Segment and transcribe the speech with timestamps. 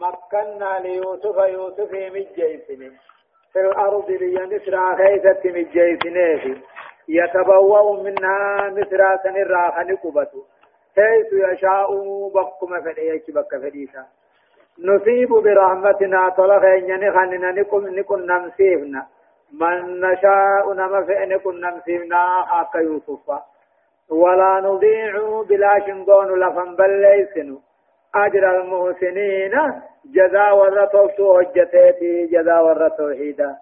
[0.00, 2.90] مكنا ليوسف يوسف مجيسني.
[3.52, 6.62] في الأرض لينسر خيثة مجيسني
[7.08, 10.42] يتبوأ منها مصر سنرا خنقبته
[10.96, 11.90] حيث يشاء
[12.34, 14.04] بقم فديك بك فديسا.
[14.78, 19.06] نصيب برحمتنا طلق إنني خننا نكم نكن نمسيفنا.
[19.52, 23.26] من نشاء نما فإن كن نمسيفنا حق يوسف
[24.10, 27.58] ولا نضيع بلا شنقون لفن بل ليسنو
[28.14, 29.54] أجر المحسنين
[30.04, 33.56] جزاء ورطوتو هجتيتي جزاء ورطوحيدا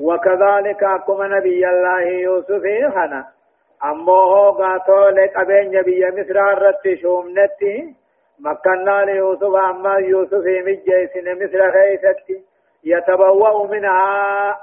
[0.00, 2.62] وكذلك أكما نبي الله يوسف
[2.94, 3.26] خنا
[3.84, 7.94] أمه قاتو لك أبين نبي مصر الرت شومنتي
[8.40, 12.44] مكنا ليوسف أما يوسف مجيسن مصر خيستي
[12.84, 14.58] يتبوأ منها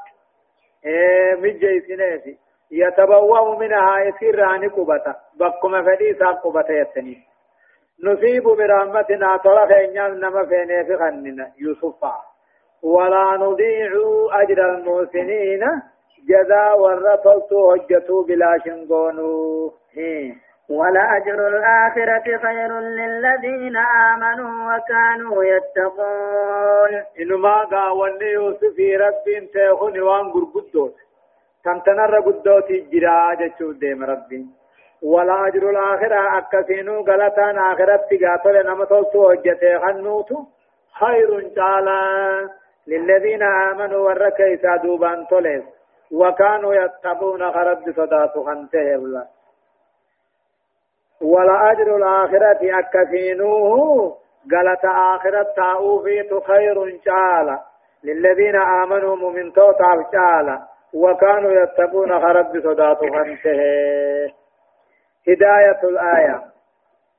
[0.85, 2.21] إيه مجيسن
[2.71, 7.28] يتبوأ منها يسير عن قبطة بكما فديسا قبطة يتني
[8.04, 12.14] نصيب برحمتنا طرف نما فيني في خننا يوسفا
[12.82, 13.90] ولا نضيع
[14.32, 15.62] أجر المحسنين
[16.28, 19.72] جزاء ورطلت هجتوا بلا شنقونو
[20.68, 30.94] ولا أجر الآخرة خير للذين آمنوا وكانوا يتقون إنما قاولني يوسف رب تيخون وان قرقدوت
[31.64, 34.46] تمتنر قدوت جرا جتشو ديم ربي
[35.03, 36.37] ولا أجر الآخرة.
[36.37, 40.37] أكسينو غلطان آخرت تقاتل نمتلتو هجتي خنوتو
[40.99, 42.49] خير تعالى
[42.87, 45.63] للذين آمنوا وركي سادوبان توليس
[46.11, 49.25] وكانوا يتقون خرد صدات خنته الله
[51.21, 54.17] ولا أجر الآخرة أكفينوه
[54.51, 57.59] قالت آخرة تاؤفيت خير شالا
[58.03, 60.59] للذين آمنوا من توتا شالا
[60.93, 63.59] وكانوا يتقون خرد صدات خنته
[65.27, 66.41] هداية الآية.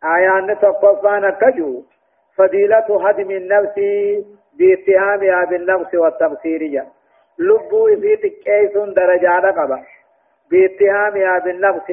[0.05, 1.83] آية نتقفان كجو.
[2.37, 3.75] فضيلة هدم النفس
[4.59, 6.87] باتهامها بالنقص والتقصيرية
[7.39, 9.83] لبو في تكيس درجات قبا
[10.51, 11.91] باتهامها بالنقص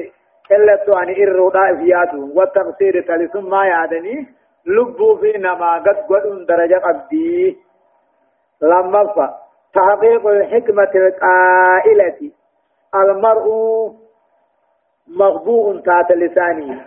[0.50, 4.26] إلا تواني إرودا إفيادو والتقصير تلسم ما يعدني
[4.66, 7.56] لبو في نما قد قد درجة قبدي
[8.62, 9.32] لما
[9.74, 12.30] تحقيق الحكمة القائلة.
[12.94, 13.48] المرء
[15.16, 16.86] مغبوء تحت لسانه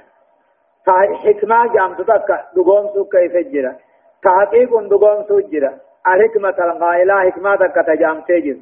[1.23, 3.75] حكمة جامتك دقوم كيف جرى.
[4.23, 5.73] تحقيق دقوم سجرة
[6.07, 8.57] الحكمة القائلة حكمة كتجام تجر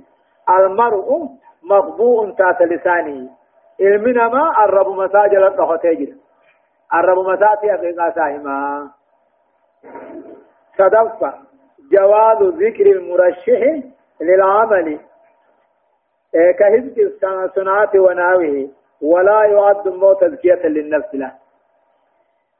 [0.49, 1.29] المرء
[1.63, 3.29] مخبوء تحت لسانه
[3.81, 6.13] علمنا ما الرب مساجل الضغط تجر.
[6.93, 8.89] الرب مساتي حقيقة ساهما
[10.77, 11.33] صدفة
[11.91, 13.81] جواز ذكر المرشح
[14.21, 14.99] للعمل.
[16.59, 18.69] كهزك الصناعة وناوه
[19.01, 21.31] ولا يعد مو تزكية للنفس له.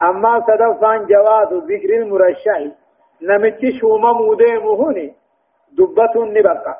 [0.02, 2.58] أما صدفة جواز ذكر المرشح
[3.22, 5.14] نمتي شوما موديمو هوني
[5.72, 6.78] دبتون نبقى.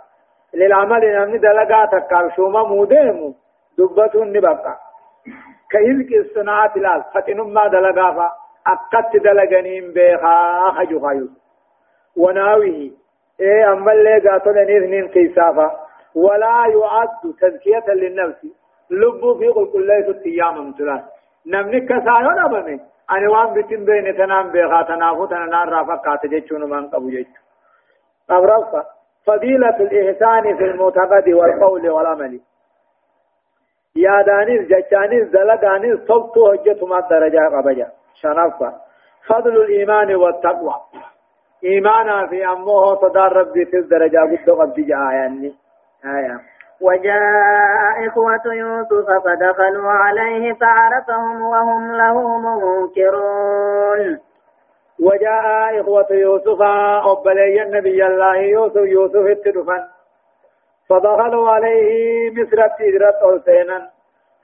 [0.55, 3.35] للعمل نمني دلقا تكار شوما موديمو
[3.79, 4.79] دبتون نبقى.
[5.71, 8.33] كيلك الصناعة لال فتنم ما دلقا فا
[8.67, 11.29] أقت دلقنين بيخا خجو خيو
[12.17, 12.91] وناويه
[13.41, 15.81] إيه أما اللي قاتل نذنين كيسافا
[16.15, 18.60] ولا يعد تزكية للنفس.
[18.91, 21.03] لب في قل كل ليس التيام مثلا
[21.47, 22.81] نمني كسايون أبني
[23.11, 27.41] ani waan bitin beene tanaan beekaa tanaafu tana naarraa fakkaate jechuun man qabu jechu
[28.31, 28.85] أبرصة
[29.27, 32.41] فضيلة الإحسان في المعتقد والقول والعمل.
[33.97, 37.89] يا دانيز جتانيز دلقانيز صبتو هجة ما الدرجة قبجة.
[38.15, 38.75] شنفة
[39.27, 40.75] فضل الإيمان والتقوى.
[41.65, 45.55] إيمانا في أمه صدار ربي في الدرجة قد قد جاء يعني
[46.05, 46.50] آية.
[46.81, 54.19] وجاء إخوة يوسف فدخلوا عليه فعرفهم وهم له منكرون.
[55.01, 56.63] وجاء إخوة يوسف
[57.13, 59.85] أبلي النبي الله يوسف يوسف التدفن
[60.89, 63.91] فدخلوا عليه مصر تجرة حسينا.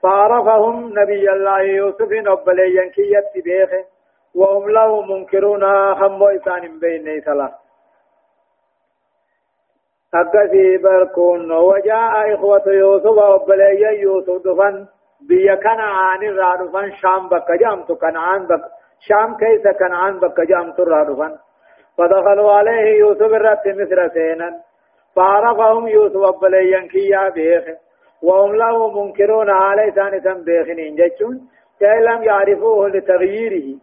[0.03, 3.69] فعرفهم نبي الله يوسف أبلي كي بيخ
[4.35, 5.63] وهم له منكرون
[6.01, 7.51] هم إسان بين ثلاث
[10.15, 14.85] أكسي بركون وجاء إخوة يوسف وبلي يوسف دفن
[15.29, 18.63] بيا كنعان الرادفن شام بك جامت كنعان بك
[19.07, 21.35] شام كيس كنعان بك جامت الرادفن
[21.97, 24.59] فدخلوا عليه يوسف الرت مصر سينا
[25.15, 27.63] فعرفهم يوسف وبلي كيا بيخ
[28.21, 31.47] وهم له منكرون عليه ثاني سن بيخنين جتشون
[31.81, 33.79] لم يعرفوه لتغييره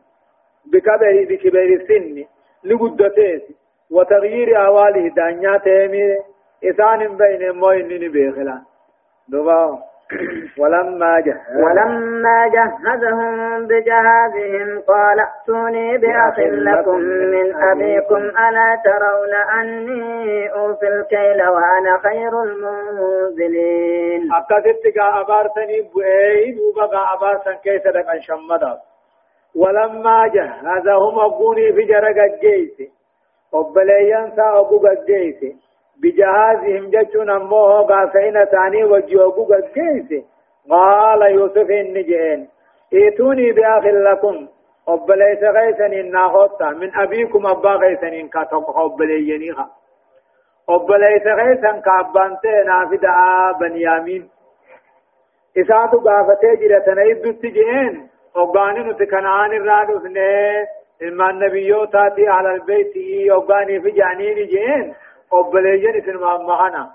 [0.73, 2.25] بكبر بكبر السن
[2.65, 3.64] لقدتيه
[3.95, 6.19] وتغيير أواله دانيا تيمي
[6.65, 8.59] إسان بين موين بيخلا.
[9.29, 9.79] دوبا.
[10.61, 16.99] ولما جهز ولما جهزهم بجهازهم قال ائتوني بأخ لكم
[17.35, 24.29] من أبيكم ألا ترون أني أوفي الكيل وأنا خير المنزلين.
[24.33, 28.79] أكدت قا أبارتني بؤيد وبقى أبارتن كيس لك شمدا.
[29.57, 32.19] ولما جهزهم أبوني في جرق
[33.53, 35.41] وبليان سا أبو الجيس
[36.03, 40.25] بجهازهم جتون أموه قاسين ثاني وجوه الجيس
[40.71, 42.49] قال يوسف النجين
[42.95, 44.49] ائتوني بأخ لكم
[44.89, 49.71] أبليس غيثني ناخوتا من أبيكم أبا غيثني كاتوك أبلينيها
[50.69, 53.13] أبليس غيثن كابانتين نافدا
[53.61, 54.29] بنيامين
[55.59, 60.67] إساتو قافتي جرتنا إدت جئين أباني نتكنان الرادوثني
[61.03, 62.93] إما النبيوتاتي على البيت
[63.31, 64.95] أباني في جانين جئين
[65.33, 66.91] أبليجن اسم مهنا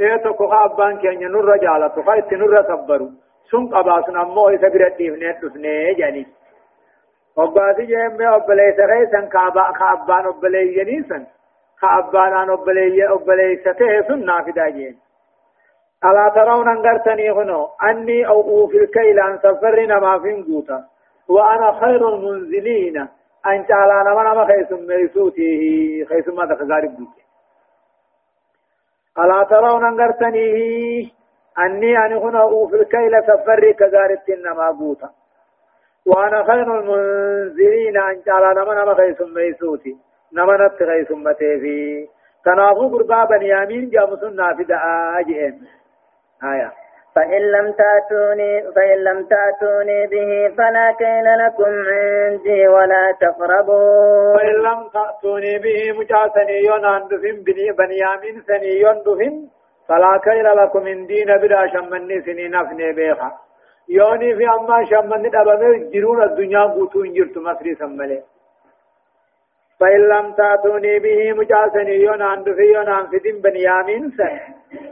[0.00, 3.06] ee tokko ka abbaan keenya nurra jaalatu ka itti nurra sabbaru
[3.50, 6.22] sun qabaasun ammoo isa bira dhiifnee dhufnee jedhani
[7.36, 9.44] obbaasi jeemme obboleessa keessan ka
[9.92, 11.26] abbaan obboleeyyanii san
[11.80, 14.96] ka abbaadhaan obboleessa ta'e sun naa fidaa jeen
[16.04, 20.84] ألا ترون أنقرتني هنا أني أو في الكيل أن سفرنا ما في نقوتا
[21.28, 23.08] وأنا خير المنزلين
[23.46, 25.60] أن تعالى نما نما خيسم ميسوته
[26.08, 27.24] خيسم ما تخزارب بيك
[29.18, 31.10] ألا ترون أنقرتنيه
[31.58, 35.10] أني أنا هنا في الكيل سفري كذارت إنما بوتا.
[36.06, 39.96] وأنا خير المنزلين أن جعل نما نما خيسم ميسوتي
[40.32, 42.08] نما نت خيسم متيفي.
[42.44, 45.66] تنافو قربا بنيامين جامسنا في دعاجئين
[46.44, 46.72] آية.
[47.14, 54.38] فإن لم تأتوني فإن لم تأتوني به فلا كيل لكم عندي ولا تقربون.
[54.38, 57.36] فإن لم تأتوني به مجاسني يونان دفن
[57.78, 59.48] بنيامين سني يون
[59.88, 63.30] فلا كيل لكم من دين بلا شمني سني نفني بيخا.
[63.88, 68.22] يوني في أما شمني دبمه جرون الدنيا قوتو انجرت مصري سمالي
[69.82, 74.40] فإن لم تأتوني به مجاسني يونان دفن يونان في دين بنيامين سني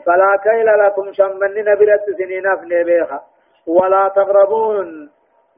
[0.07, 3.21] فلا كيل لكم شمن نبرت سنين افني بيخا.
[3.67, 5.11] ولا تقربون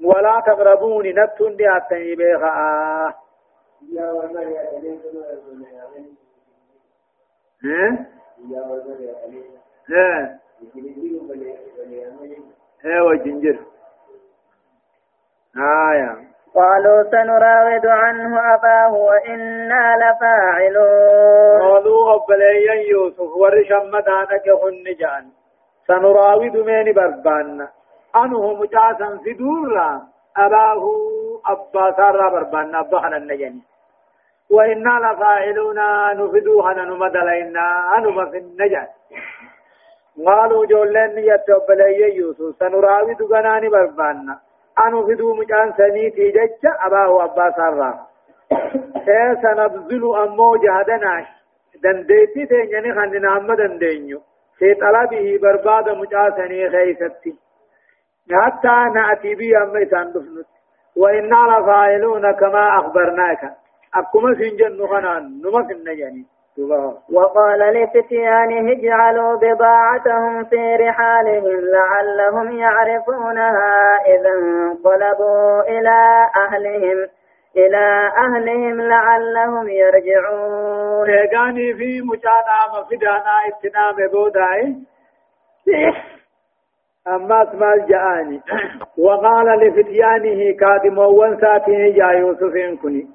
[0.05, 2.47] ولا تقربون نتون دي اتني بيخا.
[2.47, 3.15] آه.
[9.91, 10.39] ها
[12.85, 13.59] ها وجنجر.
[15.57, 21.61] آية قالوا سنراود عنه أباه وإنا لفاعلون.
[21.61, 25.25] قالوا أبليا يوسف ورشمتانك هنجان
[25.87, 27.69] سنراود من بربان.
[28.17, 30.01] أنه مجاسا في دورا.
[30.37, 30.83] أباه
[31.47, 32.75] أبا سارا بربان.
[32.75, 33.63] أبا النجاني
[34.51, 35.79] وإنا لفاعلون.
[36.19, 37.97] نفدوها نمدلينا.
[37.97, 38.89] أنما في النجان
[40.27, 42.57] قالوا جولين يتوبلي يوسف.
[42.61, 44.37] سنراود غناني بربان.
[44.79, 48.07] أنو فدو مجان سنيتي جج أباه أبا سارا
[49.09, 51.27] إيه سنبذل أمو جهدناش.
[51.83, 54.21] دنديتي تنجني خندنا أما دندينيو.
[54.59, 57.35] في طلبه برباد مجان سني خيستي.
[58.33, 60.47] حتى نأتي بي أما تندفنت
[60.97, 63.43] وإنا لفاعلون كما أخبرناك.
[63.95, 66.27] أكما سنجن خنان نما سنجني.
[67.13, 77.07] وقال لفتيانه اجعلوا بضاعتهم في رحالهم لعلهم يعرفونها إذا انقلبوا إلى أهلهم
[77.57, 81.11] إلى أهلهم لعلهم يرجعون.
[81.11, 84.77] إيقاني في مجانا مفدانا اتنام بوداي
[87.09, 88.41] أما اسمع الجاني
[88.99, 93.07] وقال لفتيانه كادم وانساته جا يوسف كني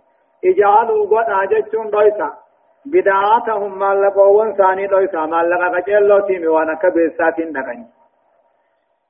[0.46, 2.47] اجعلوا قد أجتشون دويسا
[2.92, 7.86] بدعاتهم مالقوان ثاني دويسا مالقا قجلو تيمي وأنا كبيرساتين دقني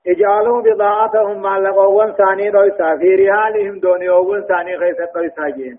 [0.08, 5.78] اجعلوا بضاعتهم مالقوان ثاني دويسا في رحالهم دونيوون ثاني دويسا جين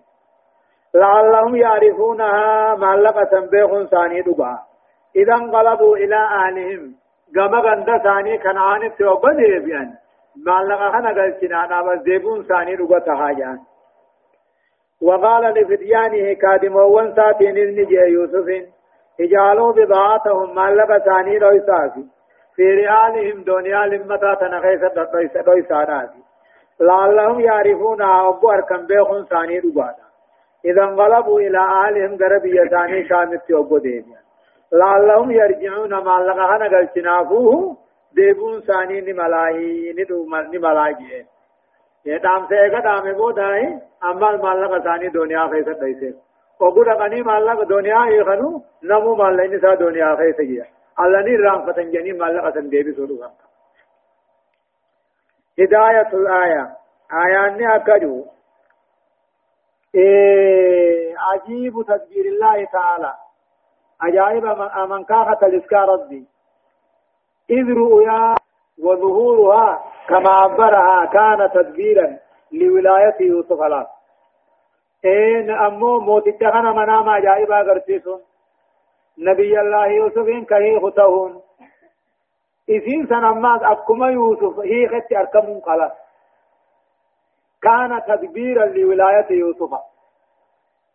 [0.94, 4.58] لعلهم يعرفونها مالقا سنبيخ ثاني دقا
[5.16, 6.94] إذا انقلبوا إلى أهلهم
[7.36, 9.32] قام غند ثاني كنعان توبة
[9.64, 9.94] بيان
[10.46, 13.58] مالقا خنا قلتنا نابا زيبون ثاني دقا تهاجان
[15.02, 18.48] وقال لفتيانه كادموان ساتين النجي يوسف
[19.20, 22.04] إجعلوا بضاعتهم مالك ثاني رويساسي
[22.56, 25.08] في رئالهم دنيا لمتا تنخيصة
[25.46, 26.22] رويساناتي
[26.80, 30.08] لعلهم يعرفونها أبو أركم بيخون ثاني ربادا
[30.64, 34.18] إذا انقلبوا إلى أهلهم غربية ثاني شامت أبو ديبيا.
[34.72, 37.76] لعلهم يرجعون مالك هنا قلتنافوه
[38.12, 39.94] ديبون ثاني نملاهي
[40.54, 41.24] نملاهي.
[42.48, 46.14] سيغا دام بوداي اما مالك ثاني دنيا خيسه دايسه
[46.60, 50.64] وغدا قني مالك دنيا يخنو نمو مالين سا دنيا خيسه جي
[51.00, 53.24] الله ني رام فتن جني مالك سن ديبي سودو
[55.58, 56.76] هداية الآية
[57.12, 58.26] آياني أكدو
[59.94, 63.14] إيه عجيب تدبير الله تعالى
[64.00, 64.44] عجائب
[64.90, 66.26] من كافة الإسكار ربي
[67.50, 68.34] إذ رؤيا
[68.82, 72.18] وظهورها كما عبرها كان تدبيرا
[72.52, 73.86] لولاية يوسف عليه.
[75.04, 78.20] إن أمو موت اتخنا منام عجائب أغرسيسون
[79.18, 81.42] نبي الله يوسف كهي خطهون.
[82.68, 85.92] إذن سنماز أكما يوسف هي خط أركم خلاص
[87.62, 89.70] كان تدبيرا لولاية يوسف.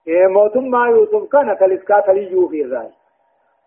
[0.08, 2.94] إيه موتم ما يوسف كان كالإسكات ليوفي ذلك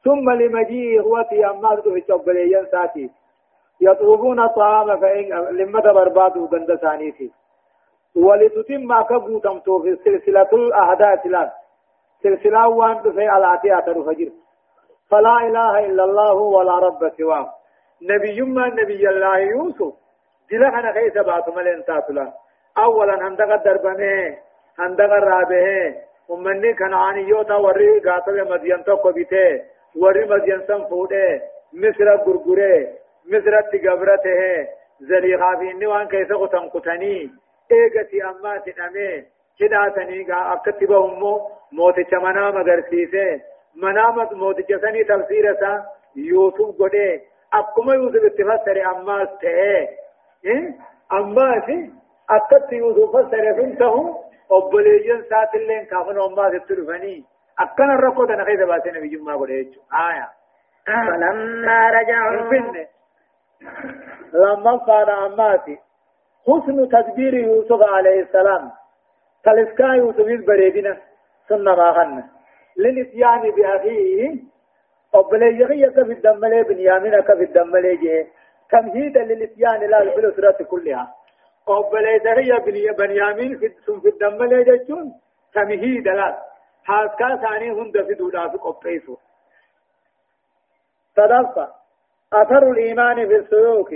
[0.05, 3.11] ثم لمجيء إخوتي أما في الشبليين ساتي.
[3.81, 5.25] يطلبون الطعام فإن
[5.57, 7.33] لما بربادوا غند ثانيتي
[8.17, 11.51] ولتتم كبو تمتو في سلسلة الأحداث لأن
[12.23, 14.31] سلسلة وان في العتيات الفجر
[15.11, 17.53] فلا إله إلا الله ولا رب سواه.
[18.03, 19.95] نبي ما نبي الله يوسف.
[20.51, 22.33] دلخنا كيس باتو ملين تاتلا
[22.79, 24.37] أولا هندق الدربمه
[24.79, 25.95] هندق الرابه.
[26.29, 29.63] ومني كنعاني يوتا وري قاتل مدين توقو بيته
[29.97, 31.43] وري مدين سن فوده
[31.73, 32.89] مصر غرغره
[33.33, 34.69] مصر تغبرته
[35.01, 37.31] زليخا في نوان كيس قتن قتني
[37.73, 39.25] ايغتي اما تنمه
[39.61, 41.41] هداتني غا اكتبهم
[41.73, 43.41] موت چمنا مغرسيسه
[43.83, 45.85] منامت موت چسني تفسير سا
[46.17, 47.21] يوسف گده
[47.55, 50.75] اكما يوسف اتفسر اما ته
[51.13, 51.91] اما سي
[52.31, 54.27] أكت يوسف فسر فنته
[55.29, 57.25] saatilleen kaafan ommaa sitti dhufanii
[57.65, 60.29] akkana rakkoo tana keessa baasee nabiyyummaa godhe jechuudha aya
[60.87, 62.51] فلما رجعوا
[64.33, 65.79] لما قال أماتي
[66.47, 68.71] حسن تدبير يوسف عليه السلام.
[69.45, 70.97] تلسكا يوسف البريدنا
[71.49, 72.25] سنة راهن.
[72.77, 74.37] للإتيان بأخيه
[75.15, 78.27] أبلي يغيك في الدملي بنيامين في الدملي جه
[78.71, 81.15] تمهيدا للإتيان لا بالأسرة كلها.
[81.69, 83.69] أبلي يغيك بنيامين في
[84.01, 85.13] في الدملي جتون
[85.55, 86.43] تمهيدا لا.
[86.87, 89.17] هاسكا ثاني هند في دولا في قبيسو.
[91.17, 91.69] تدفع.
[92.33, 93.93] أثر الإيمان في السلوك.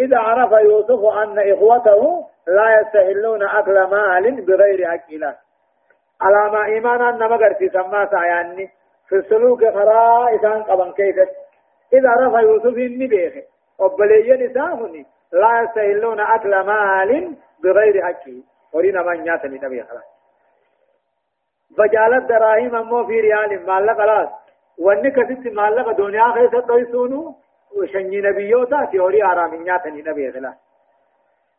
[0.00, 5.24] إذا عرف يوسف أن إخوته لا يستهلون أكل مال بغير أكل
[6.20, 8.70] على ما إيمان أن مغرتي سما ساياني
[9.08, 11.16] في السلوك خرا إسان قبن كيف.
[11.92, 13.44] إذا عرف يوسف إني بيخ.
[13.78, 20.04] وبليين إسامني لا يستهلون أكل مال بغير أكل ورينا من ياتني نبي خلاص.
[21.78, 24.28] فجعلت دراهم أمو في ريال مال خلاص.
[24.80, 27.34] واني كسيت مالك دنيا خيسة تويسونو
[27.76, 30.54] وشني نبيوتا تيوري آرامينياتني نبي خلا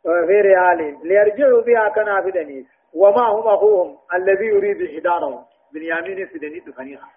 [0.04, 7.08] في ريال ليرجعوا بها كنافدني وما هم أخوهم الذي يريد إحدارهم بنيامين سدني دفنيها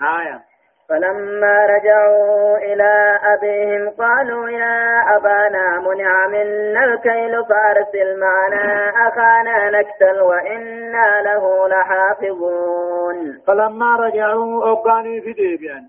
[0.00, 0.40] هايا
[0.88, 11.22] فلما رجعوا إلى أبيهم قالوا يا أبانا منع منا الكيل فأرسل معنا أخانا نكتل وإنا
[11.22, 13.42] له لحافظون.
[13.46, 15.88] فلما رجعوا أباني في ديبيان.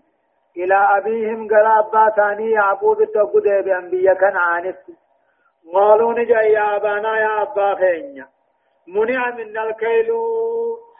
[0.57, 4.75] إلى أبيهم قال أبا ثاني يعقوب التوقع ديبيان بيا عانف
[5.73, 8.27] قالوا نجا يا أبانا يا أبا خينيا.
[8.87, 10.11] منع منا الكيل.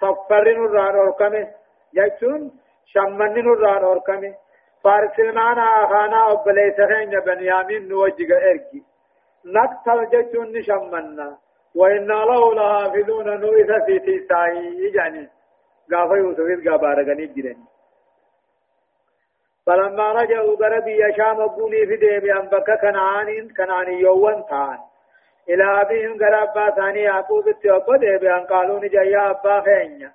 [0.01, 1.47] صفرين الرار ورقمه
[1.93, 2.51] يجسون
[2.94, 4.34] شمني نران أركمي
[4.84, 8.84] فارسل معنا أخانا أبليس خين بنيامين نوجه إركي
[9.46, 11.38] نقتل جتون نشمنا
[11.75, 15.29] وإنا له لحافظون نوئس في تيساي يعني
[15.91, 17.65] قافا يوسف قابا رغني جرني
[19.67, 24.77] فلما رجعوا غربي يشام بوني في ديبي أن بك كنعان كنعان يوان تان.
[25.50, 30.12] إلى أبيهم غرابا ثاني يعقوب التوقع ديبي أن قالوا نجايا أبا خينيا.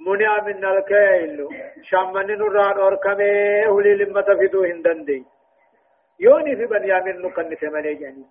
[0.00, 1.48] منع من الكيل
[1.82, 5.24] شامن نران أركمه ولي لما تفيدو هندندي
[6.20, 8.24] يوني في بنيامين نقن ثمانية جاني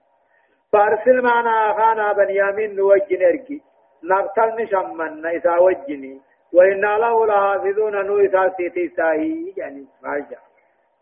[0.74, 3.62] فارسل معنا أخانا بنيامين نوجن اركي
[4.04, 6.22] نقتل نشمن إذا وجني
[6.54, 10.38] وإنا له لحافظون نو إذا سيتي ساهي يعني مارجع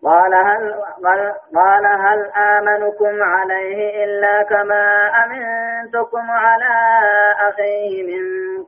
[0.03, 0.73] قال هل
[1.55, 6.73] قال هل آمنكم عليه إلا كما أمنتكم على
[7.49, 8.23] أخيه من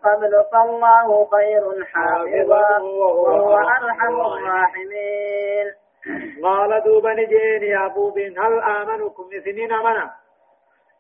[0.06, 5.68] قبل فالله خير حافظا وهو أرحم الراحمين.
[6.44, 10.12] قال دوبا نجين يا بوبين هل آمنكم؟ سنين منا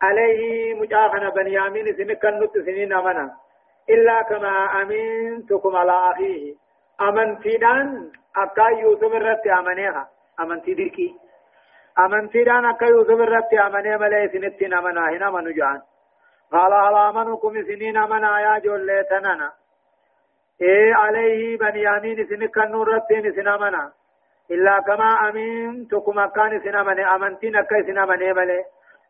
[0.02, 3.32] عليه مجاخنا بنيامين سنين كنت سنين منا
[3.90, 6.56] إلا كما أمنتكم على أخيه.
[7.02, 10.10] أمنتيدان أكا يوسف الرت أمنيها.
[10.40, 11.16] أمنتي ديكي
[12.00, 15.10] أمنتي دان أكا يوسف الرت أمني ملي سنتين أمنا.
[15.10, 15.82] هنا منو جان؟
[16.56, 19.52] قال هل آمنكم سنين أمنا يا جولي تننا
[20.62, 23.92] إيه عليه بنيامين سنك النور رتين سنامنا.
[24.52, 28.64] إلا كما أمنتكم أكان سنامني أمنتين أكا سنامني ملي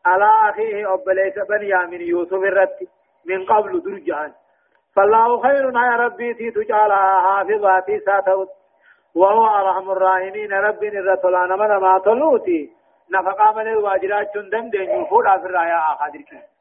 [0.06, 2.78] على أخيه أبليس بنيامين يوسف الرت
[3.26, 4.32] من قبل درجان.
[4.96, 6.92] فالله خير يا ربي تي تجعل
[7.24, 8.48] حافظاتي ساتوت
[9.14, 10.52] وهو أرحم الراحمين.
[10.52, 12.72] رب الرسول أنا من ما تلوتي.
[13.10, 16.55] نفقا من الواجرات جندن دين يفور في الرايا آخر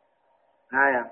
[0.73, 1.05] آية.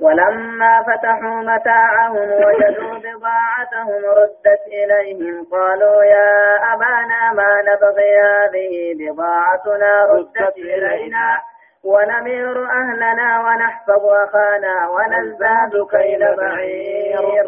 [0.00, 10.56] ولما فتحوا متاعهم وجدوا بضاعتهم ردت إليهم قالوا يا أبانا ما نبغي هذه بضاعتنا ردت
[10.56, 11.38] إلينا.
[11.84, 17.46] ونمير أهلنا ونحفظ أخانا ونزداد كيل بعير.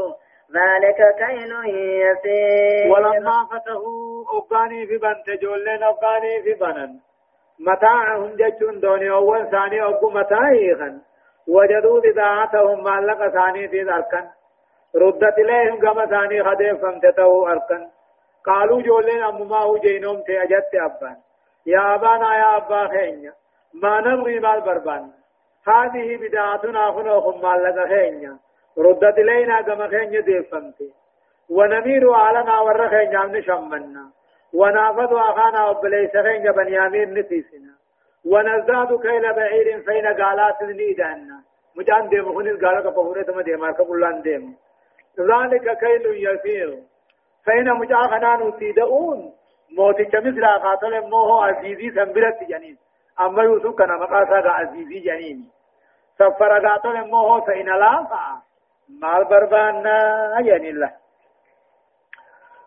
[0.54, 1.52] ذلك كيل
[2.00, 2.92] يسير.
[2.92, 7.00] ولما فتحوا أباني في بنت جولين أباني في بنن.
[7.60, 11.00] متاعهم جتون دوني أول ثاني أبو متاعيخا
[11.48, 14.24] وجدوا بضاعتهم معلقة ثاني في أركن
[14.96, 17.88] ردت إليهم كما ثاني خديف فمتتو أركن
[18.46, 21.16] قالوا جولين أمما هو جينوم تأجت أبان.
[21.66, 23.32] يا أبانا يا أبا خينيا.
[23.74, 25.10] ما نبغي مال بربان.
[25.68, 28.36] هذه بداعتنا خنوكم معلقة خينيا.
[28.78, 30.92] ردت إلينا كما خينيا ديفمتي
[31.50, 34.10] ونمير علنا ورخينيا من شمنا.
[34.52, 37.75] ونافذ أخانا وبليس خينيا بنيامين نتيسنا
[38.32, 41.38] ونزداد كيل بعير فين قالات نيدانا
[41.76, 44.56] مجان ديم خنيس قالك بفورة ما ديم أركا بلان ديم
[45.18, 46.70] ذلك كيل يسير.
[47.44, 49.32] فين مجان خنان تيدؤون.
[49.76, 52.76] موتي كمثل قاتل موه عزيزي سنبرت جنين.
[53.20, 55.50] أما يوسف كان مقاسا عزيزي جنين.
[56.18, 58.06] سفر قاتل موه فإن لا
[59.02, 59.96] مال بربانا
[60.40, 60.92] يعني الله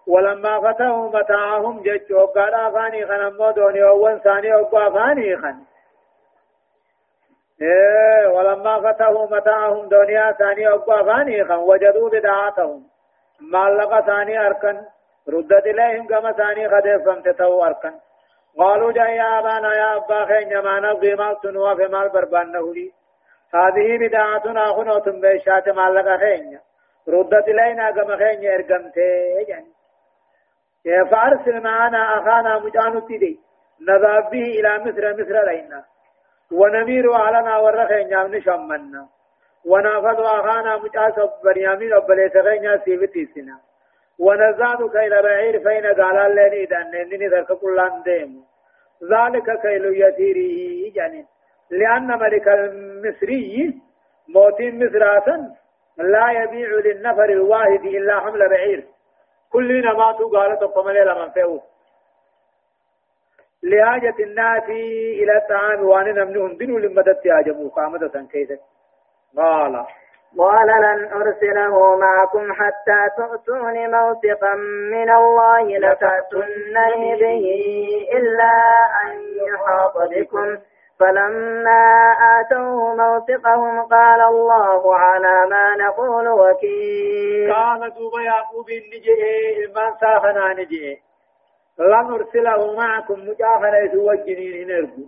[0.10, 5.56] ولما فتحوا متاعهم جج وقال أفاني خن أمو دوني أول ثاني وقال أفاني خن
[7.62, 12.84] إيه ولما فتحوا متاعهم دنيا ثاني وقال أفاني خن وجدوا بدعاتهم.
[13.42, 14.82] مالك ثاني أركن
[15.30, 17.94] ردت إليهم كما ثاني خدف فمتتو أركن.
[18.58, 22.92] قالوا جاء يا أبانا يا أبا خين ما نبغي مال سنوا في مال بربان لي
[23.54, 26.60] هذه بدعاتنا خنوتم بيشات مالك خين
[27.08, 29.10] ردت إلينا كما خين إرقمتي
[29.48, 29.79] يعني.
[31.12, 33.40] فأرسل معنا أخانا مجان تدي
[33.82, 35.84] نذهب به إلى مصر مصر لينا.
[36.52, 39.08] ونمير علنا ورخين يامن شمنا
[39.66, 43.60] ونافذ أخانا مجاس بريامين وبليس غين سيبتي سنا
[44.20, 48.44] ونزاد كيل بعير فين قال إذن إنني ذلك كلان ديم.
[49.04, 51.26] ذلك كيل يتيره جانين
[51.72, 53.82] لأن ملك المصري
[54.36, 55.56] موتين مصراسا
[55.98, 58.84] لا يبيع للنفر الواحد إلا حمل بعير.
[59.54, 61.60] كل نما قال تقوم لمن فيه.
[63.64, 64.70] لحاجة الناس
[65.20, 68.60] إلى الطعام وأن نمنهم دين لمدد ياجموا قامة كيسة
[69.38, 69.86] قال.
[70.38, 74.56] قال لن أرسله معكم حتى تؤتون موثقا
[74.92, 77.46] من الله لتأتونني به
[78.14, 78.54] إلا
[79.04, 79.12] أن
[79.48, 80.58] يحاط بكم.
[81.00, 87.54] فلما آتوه موثقهم قال الله على ما نقول وكيل.
[87.54, 89.22] قال دوب يعقوب النجئ
[89.76, 90.98] من سافنا نجئ
[91.80, 95.06] لن أرسله معكم مجاهنا يتوجنين نرجو.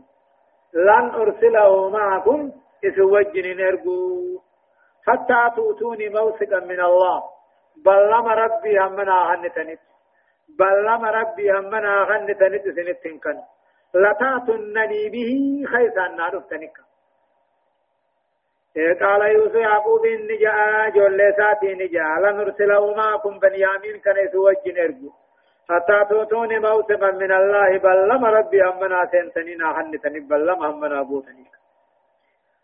[0.73, 2.51] لن أرسله معكم
[2.83, 4.39] يتوجنين نرجو.
[5.07, 7.23] حتى تؤتوني موثقا من الله.
[7.85, 9.79] بل لما ربي همنا هنتنت.
[10.59, 13.60] بل لما ربي همنا هنتنت سنتن كنت
[13.93, 15.31] لتاتنني به
[15.71, 16.83] خيسا نعرف تنكا
[19.01, 25.11] قال يوسف يعقوب نجا جل ساتي نجا لنرسله معكم بنيامين كان يتوجه نرجو
[25.69, 31.45] حتى توتوني موثقا من الله بل لما ربي أمنا سنتنينا حنتني بل لما أمنا بوتني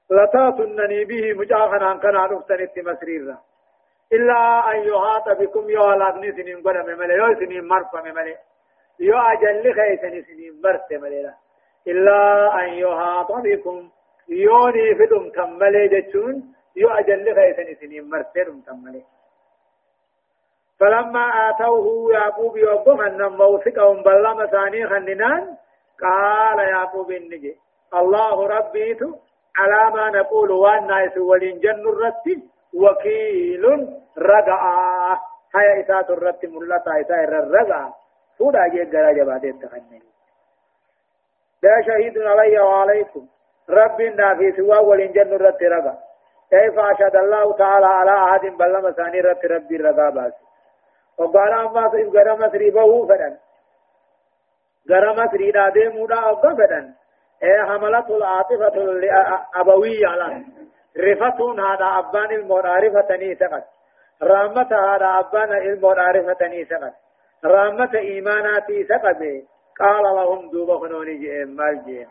[0.10, 3.38] لتاتنني به مجاهنا كان عرفتني مسريرا
[4.14, 8.36] إلا أن يحاط بكم يوالغني سنين قدم ملي يو سنين مرفة ملي
[9.00, 11.34] يو أجل خيسن سنين برت مليلا.
[11.88, 12.20] إلا
[12.64, 13.90] أن يحاط بكم
[14.30, 18.28] يوني فدم تملي جتون يو أجل خيسن سنين مرت
[18.68, 19.04] تملي
[20.80, 25.58] فلما آتوه يعقوب يوقف أن موثقهم بلما ثاني خننان
[26.02, 27.56] قال يعقوب النجي
[27.94, 29.02] الله ربيت
[29.58, 32.42] على ما نقول والناس ولنجن الرتب
[32.74, 33.66] وكيل
[34.18, 34.62] رجع
[35.56, 37.90] هيا إسات الرتب ملتا إسات الرجع
[38.40, 40.04] فودا جيد جرا جبادة تخنين
[41.64, 43.28] لا شهيد علي وعليكم.
[43.70, 43.98] رب
[44.38, 45.98] في سوى ولنجن الرت رغا
[46.50, 50.34] كيف أشهد الله تعالى على أحد بل مساني رت ربي رغا باس
[51.18, 53.38] وقال أما سيب غرا مسري بهو فدن.
[54.90, 56.94] غرا مسري دادي مودا أبا فدن.
[57.44, 60.44] إيه حملته العاطفة الأبوية على.
[60.98, 63.64] رفتون هذا أبان المعرفة نيسقت
[64.24, 66.94] رامة هذا أبان المعرفة نيسقت
[67.46, 69.44] رامة إيماناتي سقبه
[69.80, 72.06] قال لهم دوبا خنوني جئ مال جئ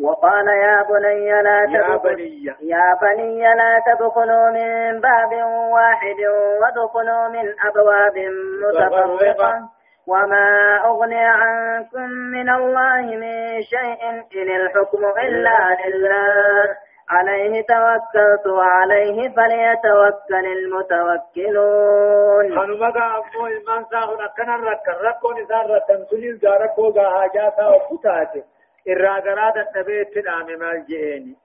[0.00, 2.46] وقال يا بني لا يا تدخل بني.
[2.46, 5.32] يا بني لا تدخلوا من باب
[5.72, 6.20] واحد
[6.60, 8.16] وادخلوا من أبواب
[8.62, 9.68] متفرقة.
[10.06, 16.76] وما أغني عنكم من الله من شيء إن الحكم إلا لله.
[17.08, 22.54] عليه توكلت وعليه فليتوكل المتوكلون.
[22.54, 27.68] خانو مگا امو ایمان ساہو نکنا رکن رکو نسان رکن سنیل جا رکو گا حاجاتا
[27.68, 28.42] و فتاته
[28.86, 31.36] الراغرات النبي تنام مالجئين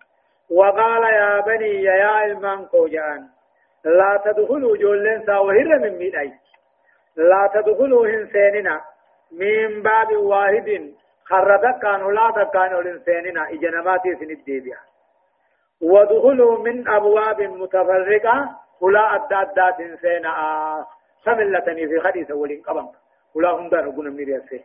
[0.50, 3.28] وقال يا بني يا إلمان كوجان.
[3.86, 6.34] لا تدخلوا جولين ساوهر من ميداي.
[7.16, 8.82] لا تدخلوا هنسيننا
[9.32, 10.94] من باب واحد.
[11.26, 14.74] خردك كانوا لا تكانوا لنسيننا إجنماتي سندي
[15.82, 18.50] ودخلوا من أبواب متفرقة
[18.82, 20.86] ولا أداد سينا.
[21.26, 22.88] سملتني في حديث ولين قبم
[23.36, 24.64] ولا هم دار قنا من رياسه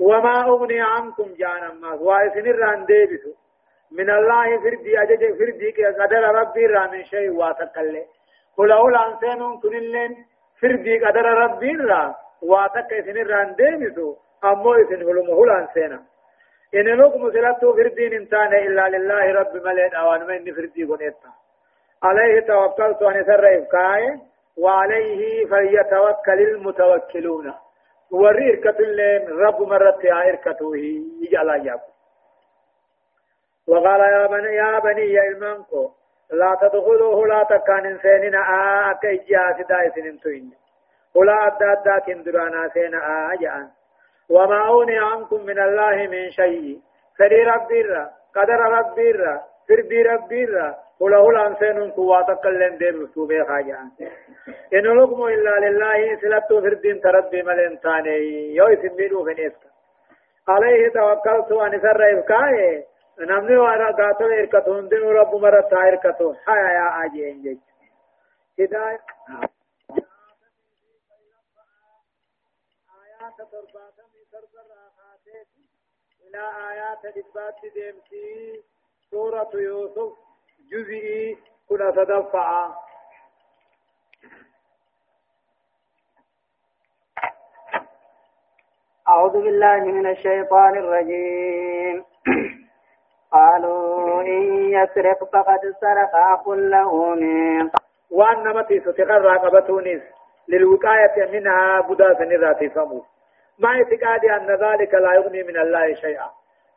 [0.00, 1.92] وما أغني عنكم جانا ما.
[1.92, 3.32] وائسن الران ديبسو.
[3.92, 5.70] من الله فردي أجج فردي
[6.00, 8.04] قدر ربي را من شيء واتقل
[8.56, 10.24] قل أولا أنسانون كنلين
[10.60, 12.14] فردي قدر ربي را.
[12.42, 14.16] واتق إسن الران ديبسو.
[14.44, 16.02] أمو إسن هلوم هلا أنسانا
[16.74, 21.30] إن لكم سلطو فردين انتان إلا لله رب ملين أوان من فردي قنيتا
[22.02, 24.18] عليه توكلت أن سر إفكاي
[24.58, 27.54] وعليه فليتوكل المتوكلون.
[28.10, 30.76] وري إركة اللين رب مرت يا إركته
[31.22, 31.92] يجعل يابو
[33.68, 35.90] وقال يا بني يا بني يا إلمانكو
[36.32, 38.40] لا تدخلوه لا تكان إنساننا
[38.90, 40.52] آك إجياس دايس ننتوين
[41.14, 43.68] ولا أدى أدى كندرانا سينا آجان
[44.34, 46.80] وما أوني عنكم من الله من شيء.
[47.18, 49.34] فري ربي را قدر ربي را
[49.68, 53.90] فردي ربي را ولا ولا أنسان قواتك اللين دير رسوبي خاجان
[54.74, 59.62] إن الحكم إلا لله سلطو فردين تربي ملين تاني يو يسمينو فنيسك
[60.48, 62.84] عليه توكلت أن سر إفكاي
[63.20, 67.60] نمني وأنا قاتل إركتون دين رب مرتا إركتون حيا يا آجي إنجي
[68.60, 69.00] هداية.
[73.02, 73.38] آيات
[76.32, 78.62] إلى آيات دبات ديمتي.
[79.10, 80.12] سورة يوسف
[80.72, 82.68] جزئي كنا تدفع.
[89.08, 92.04] أعوذ بالله من الشيطان الرجيم.
[93.32, 94.42] قالوا إن
[94.72, 97.70] يسرق فقد سرق أخ له من
[98.10, 100.02] وأن متي ستقر راقبتونيس
[100.48, 103.04] للوقاية منها بدا سنراتي فمو
[103.62, 106.30] ما اعتقادي أن ذلك لا يغني من الله شيئا.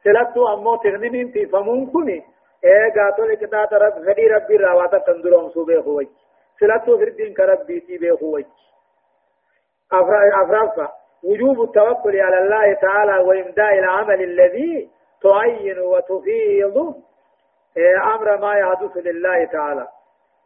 [0.03, 2.23] سلطو أمو تغنين فمون كني
[2.63, 6.09] إيه قاتل إكتات رب غدي ربي راواتا تندرون سوبي خوي
[6.59, 8.45] سلطو فردين كربي تيبي خوي
[9.93, 10.89] أفرافا.
[11.23, 14.89] وجوب التوكل على الله تعالى وإمداء العمل الذي
[15.21, 16.95] تعين وتفيض.
[17.77, 19.87] إيه أمر ما يحدث لله تعالى.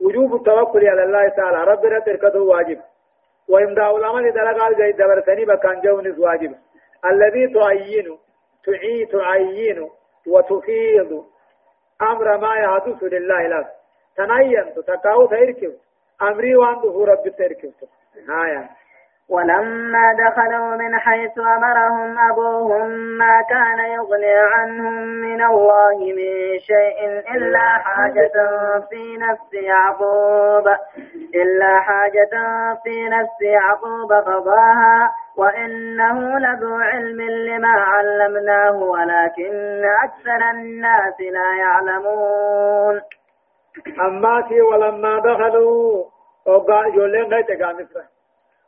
[0.01, 1.63] وجوب التوكل على الله تعالى.
[1.63, 2.79] رب رتركته واجب.
[3.49, 6.55] وإمداء العمل دلقال جاي دبرتني بكان جونس واجب
[7.05, 8.17] الذي تعين
[8.65, 9.89] تعي تعين
[10.27, 11.25] وتفيض.
[12.01, 13.65] أمر ما يحدث لله لا.
[14.17, 15.73] تنين تتكاو تيركب.
[16.21, 17.73] أمري وان ظهور رب تيركب.
[18.29, 18.69] هايا
[19.29, 27.59] ولما دخلوا من حيث أمرهم أبوهم ما كان يغني عنهم من الله من شيء إلا
[27.59, 28.33] حاجة
[28.89, 30.67] في نفس يعقوب
[31.35, 32.29] إلا حاجة
[32.83, 43.01] في نفس يعقوب قضاها وإنه لذو علم لما علمناه ولكن أكثر الناس لا يعلمون.
[43.99, 46.03] أما ولما دخلوا
[46.45, 48.18] وقال جولين غير مصر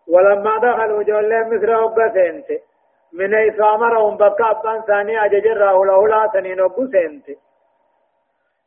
[0.07, 2.61] ولما دخلوا جول مصر وقا سنت
[3.13, 7.37] من ايس امرهم بقى أبان ثاني أججر له لا سنين وقو سنت.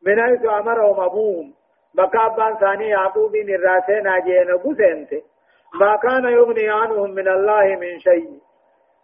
[0.06, 1.54] من ايس امرهم أبوهم
[1.94, 5.10] بقى أبان ثاني يعقوب الراسين اجين وقو سنت.
[5.80, 8.30] ما كان يغني عنهم من الله من شيء.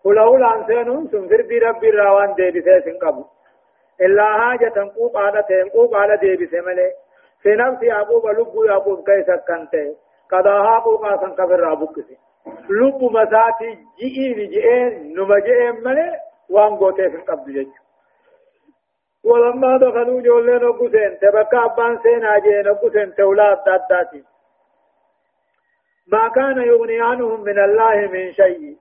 [0.05, 3.25] ولو لانسانهم سنفر بي ربي الراوان دي بسيسن قبو.
[4.01, 6.93] إلا حاجة قوق على تنقوق على دي بسمله
[7.43, 9.97] في نفس يعقوب لبو يعقوب كيسا كنته
[10.33, 12.17] قضاها قوقا سن كفر رابوكسي
[12.71, 16.17] لب مساتي جئين جئين نما جئين ملي
[16.51, 17.69] وان قوتي في القبض جج
[19.25, 24.25] ولما دخلوا جولين وقسين تبقى أبان سين آجين وقسين تولاد داداتي
[26.13, 28.77] ما كان يغني عنهم من الله من شيء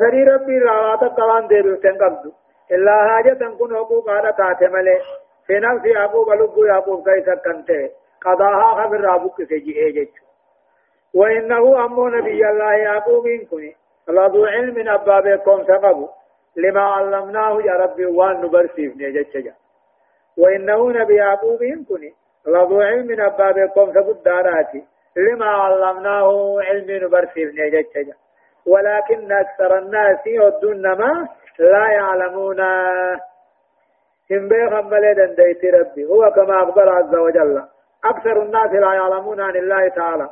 [0.00, 2.32] فري ربي راواتا قوان دي بيوتين قبض
[2.72, 4.98] إلا حاجة كن حقوق على تاتمالي
[5.46, 7.90] في نفس يعقوب لبو يعقوب كيسا كنته
[8.24, 10.08] قضاها خبر رابوك سجئ جج
[11.14, 13.76] وإنه أمو نبي الله يعقوب كني
[14.08, 16.08] الله ذو علم أبابكم سقبوا
[16.56, 19.54] لما علمناه يا ربي وان نبرسيف نجتشجا
[20.38, 21.58] وإنه نبي يعقوب
[21.88, 22.14] كني
[22.46, 24.72] لذو علم أبابكم فقدارات
[25.16, 28.14] لما علمناه علم نبرسيف نجتشجا
[28.66, 32.60] ولكن أكثر الناس يودون ما لا يعلمون.
[34.30, 36.04] هم بيخم بلدا ديت ربي.
[36.04, 37.62] هو كما أخبر عز وجل.
[38.04, 40.28] أكثر الناس لا يعلمون عن الله تعالى.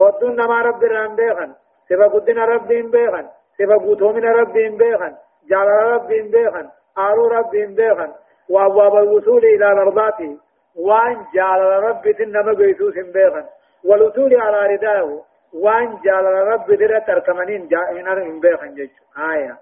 [0.00, 1.54] ودون ما رب الرحم بيخن
[1.88, 3.26] سبا قدنا ربي بيخن
[3.58, 5.14] سبا قوتو من ربي بيخن
[5.50, 8.12] جعل ربي بيخن آرو ربي بيخن
[8.50, 10.38] وأبواب الوصول إلى مرضاته
[10.76, 13.44] وأن جعل ربي تنما بيسوس بيخن
[13.84, 15.22] والوصول على رداه
[15.54, 18.90] وأن جعل ربي ترى تركمنين جائنر بيخن جيش.
[19.32, 19.58] آية.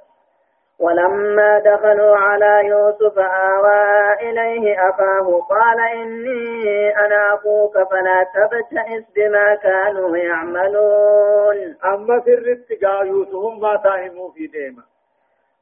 [0.82, 10.16] ولما دخلوا على يوسف آوى إليه أخاه قال إني أنا أخوك فلا تبتئس بما كانوا
[10.16, 11.76] يعملون.
[11.84, 14.82] أما في الرتقاء يوسف ما تاهموا في ديما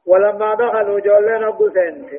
[0.07, 2.09] ولما دخلوا جولين أبو سنت.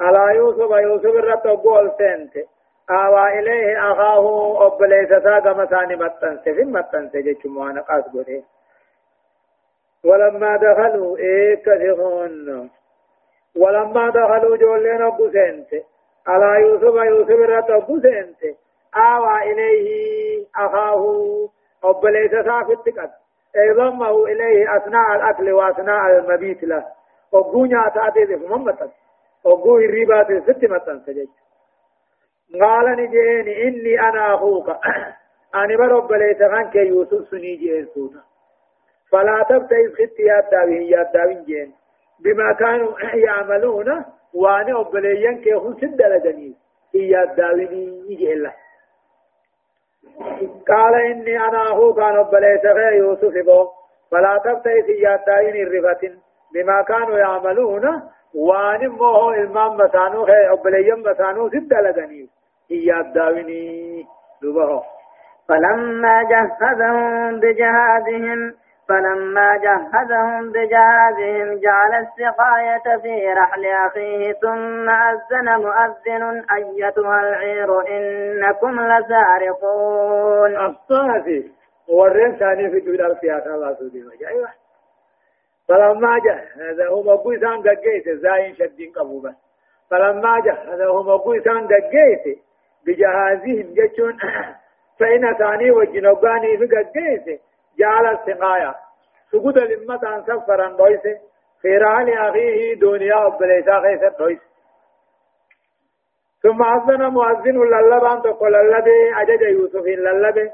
[0.00, 2.46] على يوسف يوسف الرتقاء سنت.
[2.90, 4.26] آوى إليه أخاه
[4.66, 8.42] أبليس ساق مساني متنس في متنس جيش موانا قاسبه
[10.04, 12.70] ولما دخلوا إيه كثيرون
[13.56, 15.82] ولما دخلوا جولين أبو سنت
[16.26, 18.56] على يوسف يوسف رت أبو سنت
[18.96, 21.48] آوى إليه أخاه.
[21.84, 23.10] أب ليس سافت قد.
[23.76, 26.84] ضمه إليه أثناء الأكل وأثناء المبيت له.
[27.34, 28.90] أبو نياتاتي ذي محمد
[29.46, 31.28] أبو الربات ست متن سجد.
[32.60, 34.68] قال نجيني إني أنا أخوك.
[35.54, 38.29] أنا برب ليس عنك يوسف سني جين سونا
[39.12, 41.74] فلا تبتئس خط يا داوي يا داوي جين.
[42.20, 42.92] بما كانوا
[43.26, 46.54] يعملون وأنا أبليين كيخون سد لجني.
[46.94, 47.62] يا داوي
[48.08, 48.54] يجي الله
[50.68, 53.68] قال إني أنا أخو كان أبليس غير يوسف بو.
[54.10, 56.02] فلا تبتئس يا داوي الرفة
[56.54, 58.02] بما كانوا يعملون
[58.34, 62.28] وان مو إلمام مسانو خير أبليين مسانو سد لجني.
[62.70, 64.06] يا داوي
[64.42, 64.82] دبه
[65.48, 68.54] فلما جهزهم بجهازهم
[68.90, 80.56] فلما جهزهم بجهازهم جعل السقاية في رحل أخيه ثم أذن مؤذن أيتها العير إنكم لسارقون.
[80.56, 81.50] الصافي.
[81.88, 84.48] ورين ثاني في الدنيا السياسة الله سبحانه أيوة.
[85.68, 88.08] فلما جهزهم أبو إسان دقيت.
[88.08, 89.34] زاين شدين قبوبا
[89.90, 92.38] فلما جهزهم أبو إسان دقيت.
[92.86, 94.16] بجهازهم جتون
[95.00, 97.40] فإن ثاني وجنوباني في دقيت.
[97.80, 98.74] جعل السقاية.
[99.32, 101.02] سجود لمة عن سفرا دويس
[101.62, 104.38] في رحل أخيه دنيا أبليسا خيسا دويس
[106.42, 110.50] ثم أذن مؤذن للبان تقول للبي أجج يوسف للبي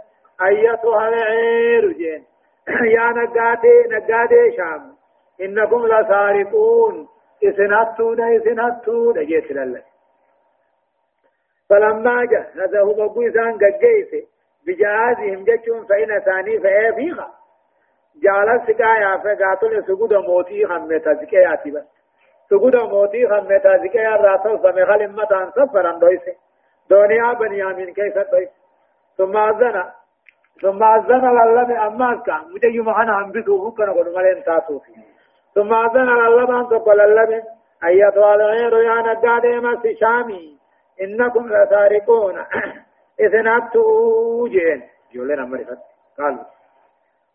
[0.46, 2.24] أيتها العير جين.
[2.96, 4.96] يا نقاتي نقاتي شام
[5.40, 7.08] إنكم لسارقون.
[7.44, 9.82] إسناتون إسناتون جيت لله
[11.70, 14.28] فلما جهزه بقويسان قجيسي
[14.66, 17.28] بجهازهم جتشون فإن ثاني فإيه فيها
[18.22, 21.84] جعل سقايا فقاتل سجود موتي هم تزكياتي بس
[22.50, 26.34] سجود موتي هم تزكيا راتل فمخل متان سفرا دويسه
[26.90, 28.48] دنيا بنيامين كيف دويس
[29.18, 29.84] ثم أذن
[30.62, 32.40] ثم أذن لله أماس كان.
[32.54, 34.80] مجيو مخانا هم بسوه كنا قلوا ملين تاسو
[35.54, 37.42] ثم أذن لله أن تقول لله
[37.84, 40.58] أيها الغير يا نقاد مس شامي
[41.00, 42.44] إنكم لسارقون
[43.20, 44.82] إذن أبتوا جين.
[45.14, 45.78] جولنا مرفت
[46.18, 46.44] قالوا.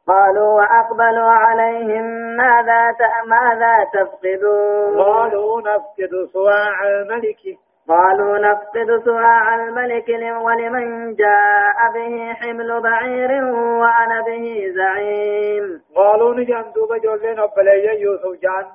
[0.08, 2.04] قالوا وأقبلوا عليهم
[2.38, 2.82] ماذا
[3.28, 7.58] ماذا تفقدون؟ قالوا نفقد صواع الملك.
[7.88, 10.10] قالوا نفقد صواع الملك
[10.46, 15.82] ولمن جاء به حمل بعير وأنا به زعيم.
[15.96, 18.66] قالوا نجان دوبا جولين أبلي يوسف جان.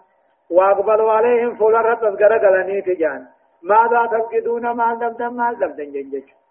[0.50, 3.26] وأقبلوا عليهم فلرة تذكر قلني تجان.
[3.62, 6.45] ماذا تفقدون؟ ما دمدم ما دمدم جنجج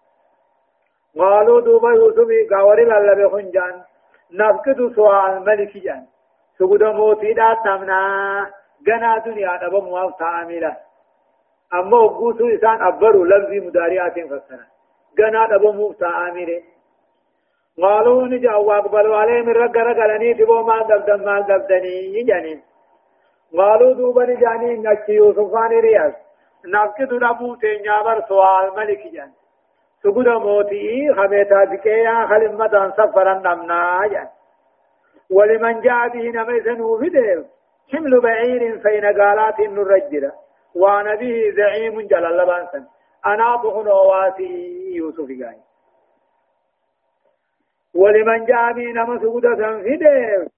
[1.18, 3.74] قالوا دوبا يوسف قاوري للبي خنجان
[4.32, 6.06] نفقد سواء الملك جان.
[6.58, 8.02] سجود موتي دا تمنا.
[8.88, 10.76] غنا دنيا دبا مواف تعاملا
[11.74, 14.66] اما وقوسو انسان ابرو لفظي مداريات فسنا
[15.20, 16.62] غنا دبا مواف تعامله
[17.82, 22.62] قالوا نجا واقبلوا عليه من رق رقلني تبو ما دبدن ما دبدني جانين
[23.56, 26.12] قالوا دوبا نجاني نكي يوسفان رياض
[26.74, 29.30] نفقد نبو تنجابر سواء الملك جان.
[30.02, 34.30] سجود موتي خميتا ذكيا خلمة سفرا نمنا يعني.
[35.30, 37.44] ولمن جاء به نميسن فيديو
[37.92, 40.32] حمل بعير فين قالات الرجل
[40.74, 42.86] وأنا به زعيم جلال لبانسا
[43.26, 44.50] أنا بخن اواتي
[44.94, 45.60] يوسف قاي.
[47.94, 49.20] ولمن جاء به نمس
[49.82, 50.48] فيديو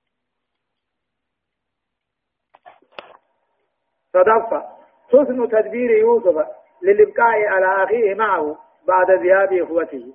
[4.12, 4.78] صدفة.
[5.12, 6.46] حسن تدبير يوسف
[6.82, 8.67] للإبقاء على أخيه معه.
[8.88, 10.14] بعد ذهاب إخوته.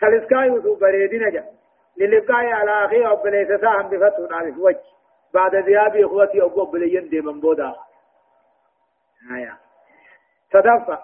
[0.00, 1.54] كالإسكاء يوسف بريدين جاء.
[1.96, 4.80] للإبقاء على أخيه أبليس ساهم بفتح على وجه
[5.34, 7.74] بعد ذهاب إخوته أبو أبليين دي من بودا.
[9.36, 9.58] آية.
[10.52, 10.98] صدفة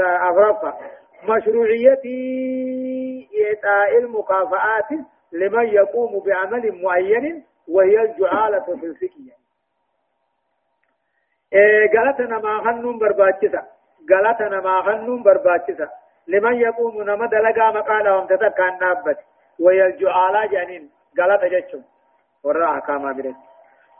[0.00, 0.74] أفرفة
[1.24, 2.02] مشروعية
[3.44, 4.88] إعطاء المكافآت
[5.32, 9.32] لمن يقوم بعمل معين وهي الجعالة في الفقه.
[11.96, 12.98] غلطنا ما خنون
[14.10, 15.88] غلطنا ما خنون برباچسا
[16.28, 19.18] لمن يقوم نما دلغا مقالا ومتتا كان نابت
[19.60, 21.82] وهي الجعالة جانين غلط جچم
[22.44, 23.36] ورا احكام برت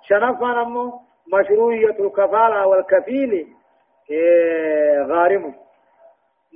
[0.09, 1.01] شنفا نمو
[1.33, 3.47] مشروعية الكفالة والكفيل
[5.11, 5.55] غارم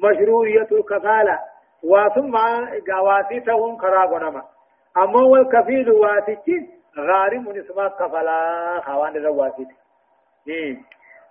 [0.05, 1.39] مشروعية الكفالة
[1.83, 2.37] وثم
[2.93, 4.43] قواسيتهم خراب
[4.97, 9.69] أما والكفيل واسيتي غارم نسمى كفلا خوان الرواسيت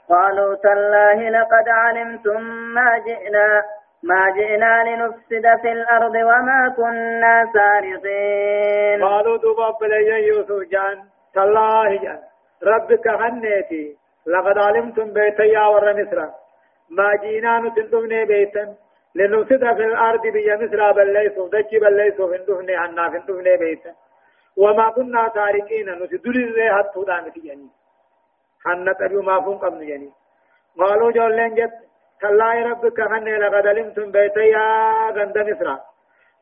[0.10, 2.42] قالوا تالله لقد علمتم
[2.74, 3.64] ما جئنا
[4.04, 9.04] ما جئنا لنفسد في الأرض وما كنا سارقين.
[9.04, 10.98] قالوا دوبا بلي يوسف جان
[11.36, 12.20] تالله جان
[12.64, 16.20] ربك هنيتي لقد علمتم بيتا يا ور مصر
[16.90, 18.76] ما جينا نتندمني بيتا
[19.16, 23.92] لنفسد في الأرض بيا مصر بل ليسوا دجي بل ليسوا فندفني عنا فندفني بيتا
[24.58, 27.68] وما كنا تاركين نسدل الري حتى دامت يعني
[28.68, 30.10] حنا تبيو ما فون قبل يعني
[30.80, 31.74] قالوا جولين جت
[32.22, 34.68] تالله ربك هني لقد علمتم بيتا يا
[35.16, 35.68] غند مصر.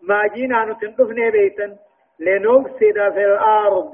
[0.02, 1.68] ما جينا نتندفني بيتا
[2.20, 3.94] لنفسد في الأرض.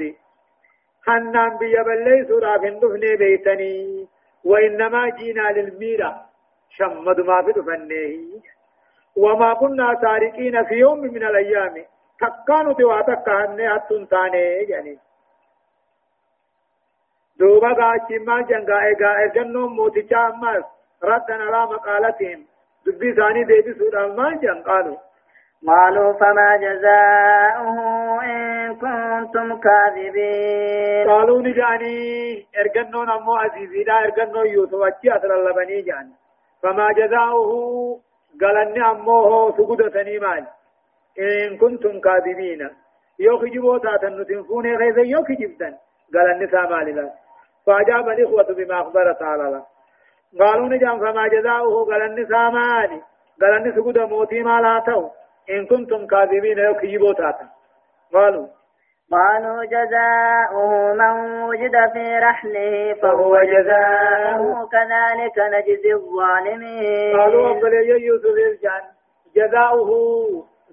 [1.05, 4.07] حنان بيا بلي سورا فندفني بيتني
[4.49, 6.11] وإنما جينا للميرة
[6.69, 8.41] شمد ما في دفنه
[9.23, 11.75] وما كنا سارقين في يوم من الأيام.
[12.21, 14.97] تكانوا تواتك هني أتون تاني يعني
[17.41, 20.65] دوبا قاچي ما جنگا ايغا اجنو موتيچا امس
[21.03, 22.39] ردنا على مقالتهم
[22.85, 24.63] دبي ثاني ديبي سورا ما جن
[25.63, 27.77] قالوا فما جزاؤه
[28.23, 36.13] إن كنتم كاذبين قالوا نجاني ارجنون أمو عزيزي لا ارجنون يوسف أتي أسر اللبني جاني
[36.63, 37.99] فما جزاؤه
[38.41, 40.45] قالني أموه سجود سنيمان
[41.19, 42.69] إن كنتم كاذبين
[43.19, 45.77] يوكي جبوتا تنتنفون غيظ يوكي جبتا
[46.13, 47.09] قالني سامال لا
[47.67, 49.63] فأجاب الإخوة بما أخبر تعالى
[50.39, 53.01] قالوا نجان فما جزاؤه؟ قالني سامال
[53.41, 55.09] قالني سجود موتي ما لا تو
[55.49, 57.47] إن كنتم كاذبين يكيبوا تاتا.
[58.13, 58.47] قالوا
[59.11, 64.69] قالوا جزاؤه من وجد في رحله فهو جزاؤه.
[64.71, 67.19] كذلك نجزي الظالمين.
[67.19, 68.83] قالوا أقبل يوسف الجان
[69.35, 69.91] جزاؤه.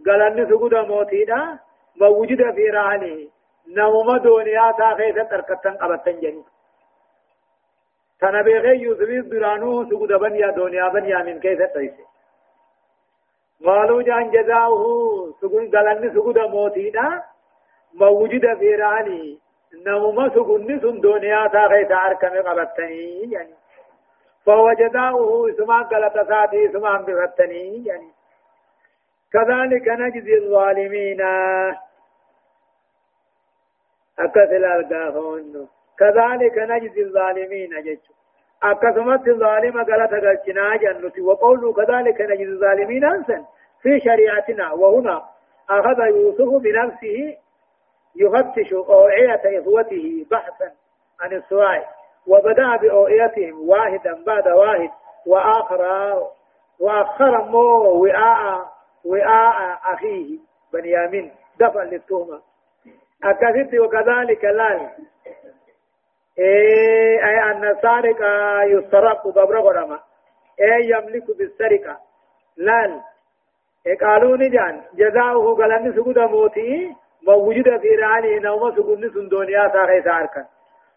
[0.07, 1.59] قال أن سجود موتينا
[2.01, 3.29] من وجد في رحله.
[3.77, 6.43] نوم دنيا تاخيث تركتن قبتن
[8.23, 12.05] جني تنبيغي يوسف درانو سجود بنيا دنيا بنيا من كيف تيسي
[13.65, 17.23] قالوا جان جزاؤه سجن قالن سجود موتينا
[17.95, 19.39] موجود في راني
[19.87, 23.55] نوما سجن سن دنيا تا غيث أركم قبتني يعني
[24.47, 28.11] فهو جزاؤه اسما قلت ساتي اسما بفتني يعني
[29.33, 31.21] كذلك نجزي الظالمين
[34.19, 35.69] أكثر القاهون
[35.99, 38.13] كذلك نجزي الظالمين جيشو
[38.63, 43.45] أكثمت الظالم قالت قلتنا جنة وقوله كذلك نجد الظالمين أنسا
[43.83, 45.23] في شريعتنا وهنا
[45.71, 47.37] أخذ يوسف بنفسه
[48.17, 50.73] يفتش أوعية إخوته بحثا
[51.21, 51.83] عن السؤال
[52.27, 54.91] وبدأ بأوعيتهم واحدا بعد واحد.
[55.27, 55.83] وآخر
[56.81, 57.59] وآخر مو
[58.03, 58.69] وعاء
[59.05, 60.39] وعاء أخيه
[60.73, 61.33] بنيامين.
[61.61, 62.41] دفع للتهمة.
[63.25, 64.91] أكثت وكذلك لا
[66.39, 68.21] أي أن السارق
[68.65, 69.99] يسرق قبر غرما
[70.61, 71.99] إيه يملك بالسرقة.
[72.57, 73.01] لأن
[73.87, 74.83] إيه قالوا نجان.
[74.95, 76.95] جزاؤه قلن سجود موتي.
[77.27, 80.47] موجود في رعاني نوم سجود سن دنيا ساقي ساركا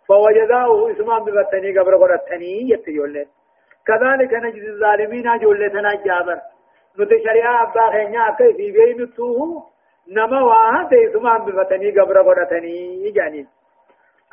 [0.07, 3.25] فهو جزاؤه إسمان ببتني قبر غرتني يتجولن
[3.87, 6.39] كذلك نجد الظالمين جولتنا جابر.
[6.99, 9.63] نت شريعة أبا خينيا كيف بين توه
[10.11, 13.47] نما واها تيسمان ببتني قبر غرتني جانين.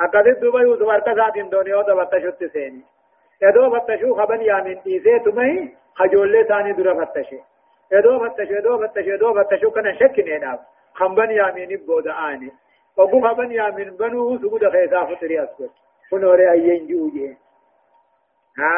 [0.00, 2.82] أكاد دوبا يوسف أركزات دوني أو تبتشوت سيني.
[3.42, 7.38] يدو فتشو خبن يامين إيسي تمهي خجولة ثاني درا فتشي
[7.92, 10.58] يدو فتشو يدو فتشو يدو فتشو كنا شك نيناب
[10.94, 12.52] خنبن يامين بودا آني.
[12.96, 15.70] وقو خبن يامين بنو سقود خيسا فتري أسكت.
[16.10, 17.36] فنوري أيين جوجي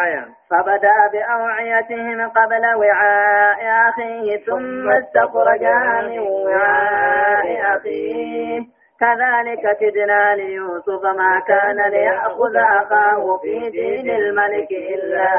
[0.05, 0.29] آية.
[0.51, 8.80] فبدأ بأوعيتهم قبل وعاء أخيه ثم استخرجها من وعاء أخيه.
[9.01, 15.33] كذلك كدنا ليوسف ما كان ليأخذ أخاه في دين الملك إلا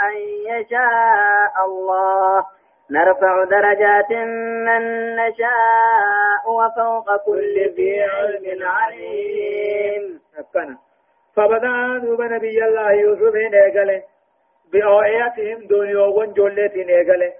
[0.00, 0.16] أن
[0.46, 2.46] يشاء الله.
[2.90, 4.10] نرفع درجات
[4.66, 10.20] من نشاء وفوق كل ذي علم عليم.
[11.36, 14.02] فبدأ دوب نبي الله يوسف نيقل
[14.72, 17.32] بأوعيتهم دنيا ونجلت نيقل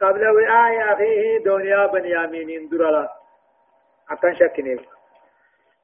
[0.00, 3.08] قبل وعاء أخيه دنيا بنيامين درلا.
[4.10, 4.99] أكن شك نيقل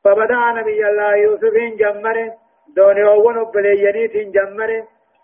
[0.07, 2.17] فبدأ نبي الله يوسف جمر
[2.77, 4.71] دنيا ونبلينيت جمر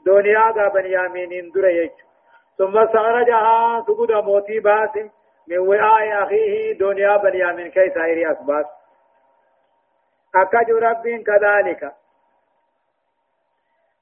[0.06, 1.90] دنيا دا بنيامين دريج
[2.58, 4.94] ثم سخرجها سجود موتي باس
[5.48, 8.66] من وعاء أخيه دنيا بنيامين كي سائر أسباس
[10.34, 11.92] أكجو رب كذلك.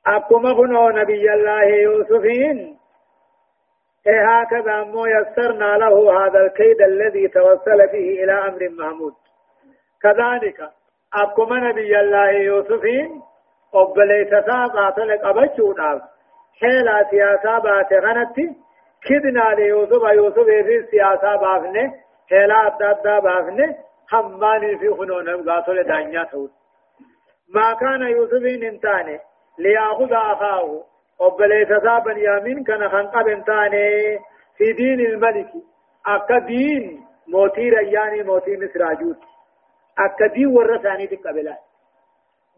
[0.06, 2.78] أكما كنو نبي الله يوسفين
[4.06, 9.19] إيه هكذا مو يسرنا له هذا الكيد الذي توصل فيه إلى أمر محمود.
[10.02, 10.70] كذلك
[11.14, 13.22] أكما نبي الله يوسفين
[13.74, 16.00] أبليت ساقا تلك أبجونا
[16.60, 18.56] حيلا سياسة بات غنتي
[19.06, 21.94] كدنا ليوسف يوسف في سياسة بافنه
[22.30, 23.76] حيلا أدى بافنه
[24.12, 26.50] هماني في خنونهم قاتل دانيا تود
[27.54, 29.18] ما كان يوسف انتاني
[29.58, 30.84] ليأخذ أخاه
[31.20, 34.18] وبليس سابا يامين كان خنقب انتاني
[34.56, 35.50] في دين الملك.
[36.06, 38.84] أكا دين موتي رياني موتي مصر
[39.98, 41.58] أكا دين ورثاني تقبلات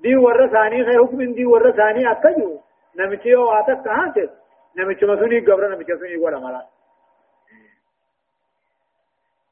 [0.00, 2.60] دي ورثاني خير حكم دي ورثاني أكا جو
[2.98, 4.30] نمتي يو آتك كهانت
[4.78, 6.66] نمتي مسوني قبر نمتي مسوني ولا ملا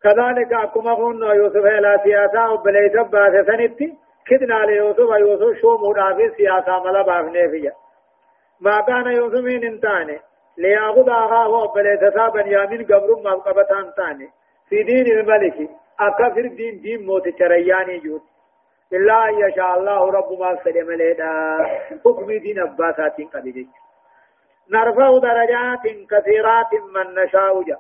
[0.03, 3.95] كذلك أكما قلنا يوسف إلى سياسة وبليس باسة سنتي
[4.27, 7.73] كدنا ليوسف يوسف شو مرافي سياسة ملا بافنه فيها
[8.61, 10.21] ما كان يوسف من انتاني
[10.59, 14.31] ليأخذ أخاه وبليس سابا يامين قبر ما قبطان تاني
[14.69, 15.71] في دين الملك
[16.01, 18.23] أكفر دين دين موت ترياني جود
[18.93, 21.31] إلا يشاء الله رب ما سلم لنا
[22.05, 23.67] حكم دين أباسات قبل
[24.71, 27.77] نرفع درجات كثيرات من نشاء جا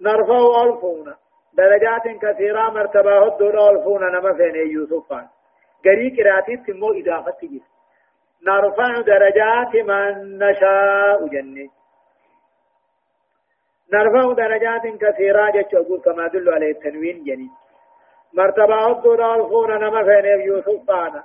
[0.00, 1.14] نرفع ألفون
[1.56, 5.12] درجات كثيرة مرتبة الدول ألفون نما فين يوسف
[5.84, 7.60] قري قراتي تمو إضافة
[8.46, 11.68] نرفع درجات من نشاء جنة
[13.92, 17.48] نرفع درجات كثيرة جتشوغو كما دل عليه التنوين جني.
[18.34, 21.24] مرتبة الدور الفون نما فين يوسف فانا.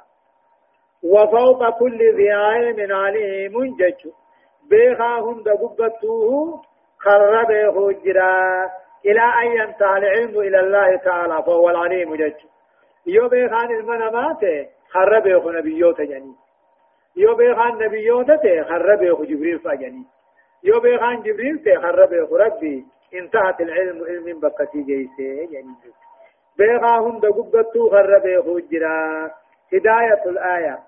[1.03, 4.11] وفوق كل ذي علم عليم جتشو
[4.69, 6.61] بيخا هند قبطوه
[6.99, 8.69] خرب هجرا
[9.05, 12.47] إلى أن ينتهي العلم إلى الله تعالى فهو العليم جتشو
[13.07, 14.41] يو بيخان المنامات
[14.89, 16.35] خرب نبيوت جني.
[17.17, 18.27] يو بيخان نبيوت
[18.69, 18.99] خرب
[19.29, 20.05] جبريل فجني
[20.63, 25.75] يو بيخان جبريل تي خرب يخو ربي انتهت العلم علم بقتي جيسي جني
[26.57, 29.31] بيخا هم دقبتو خرب يخو جرا
[29.73, 30.79] هداية الآية.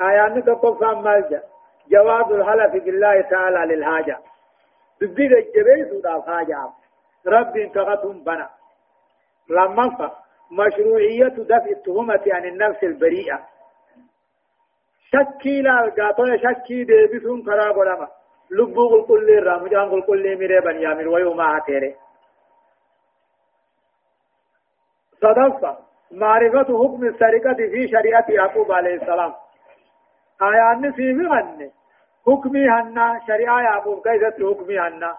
[0.00, 1.42] آية نتقف مالجا.
[1.90, 4.18] جواب الحلف بالله تعالى للحاجة.
[5.00, 6.68] دبي الجبيس ودا حاجة
[7.26, 8.50] رب انتقتهم بنا.
[9.50, 10.10] لما
[10.50, 13.40] مشروعية دفع التهمة عن النفس البريئة.
[15.12, 18.08] شكي لا قاطع شكي ديبسون خراب ولما
[18.50, 21.94] لبو قل كل رام جان قل كل ميري بن يامر ويوم آتيري
[25.20, 25.76] صدفة
[26.10, 29.32] معرفة حكم السرقة في شريعة يعقوب عليه السلام
[30.42, 31.70] آيان في مغنى
[32.26, 35.16] حكمي هنا شريعة يعقوب كيف حكمي هنا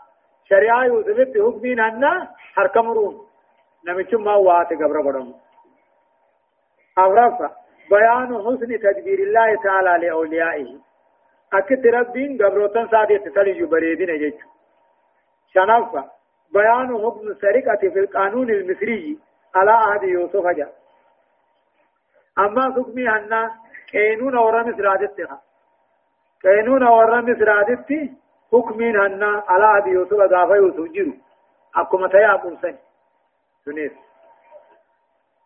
[0.50, 3.28] شريعة يوسف حكمي هنا حركم روم
[3.88, 5.34] نمچم ما وات قبر قدم
[6.98, 7.52] أغرف
[7.90, 10.87] بيان حسن تدبير الله تعالى لأوليائه
[11.54, 14.34] أكت ربين قبروتن سادة تسلي بريدين جيش
[15.54, 16.04] شنف
[16.54, 19.20] بيان حكم السرقة في القانون المصري
[19.56, 20.74] على عهد يوسف جاء
[22.40, 23.50] أما حكمي أن
[23.94, 25.42] قانون ورا مصرادتها
[26.44, 28.14] قانون ورا مصرادتي
[28.52, 31.14] حكمين أن على عهد يوسف غافة يوسف جيرو
[31.76, 32.78] أكما تيابون سني
[33.66, 33.92] سنيس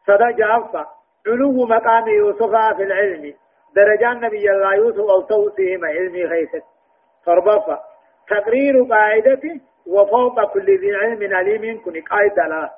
[0.07, 0.85] صدا جافا
[1.27, 3.33] علو مقام يوسف في العلم
[3.75, 6.63] درجان نبي الله يوسف أو توسيهم علمي خيست
[7.25, 7.79] فربفا
[8.27, 12.69] تقرير قاعدة وفوق كل ذي علم عليم كن قاعدة لا.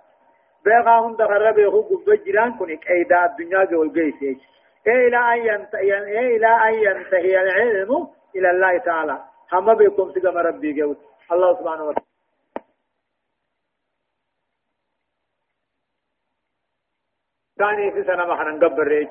[0.65, 4.37] بيغا هم دخل بيغو قبض جيران كن قاعدة الدنيا جو القيس
[4.87, 5.97] إلى أن ينتهي
[6.35, 9.23] إلى أن ينتهي العلم إلى الله تعالى.
[9.53, 10.97] هم بيكم سجم ربي جوت
[11.31, 12.07] الله سبحانه وتعالى.
[17.57, 19.07] ثاني في سنة ما خنن قبر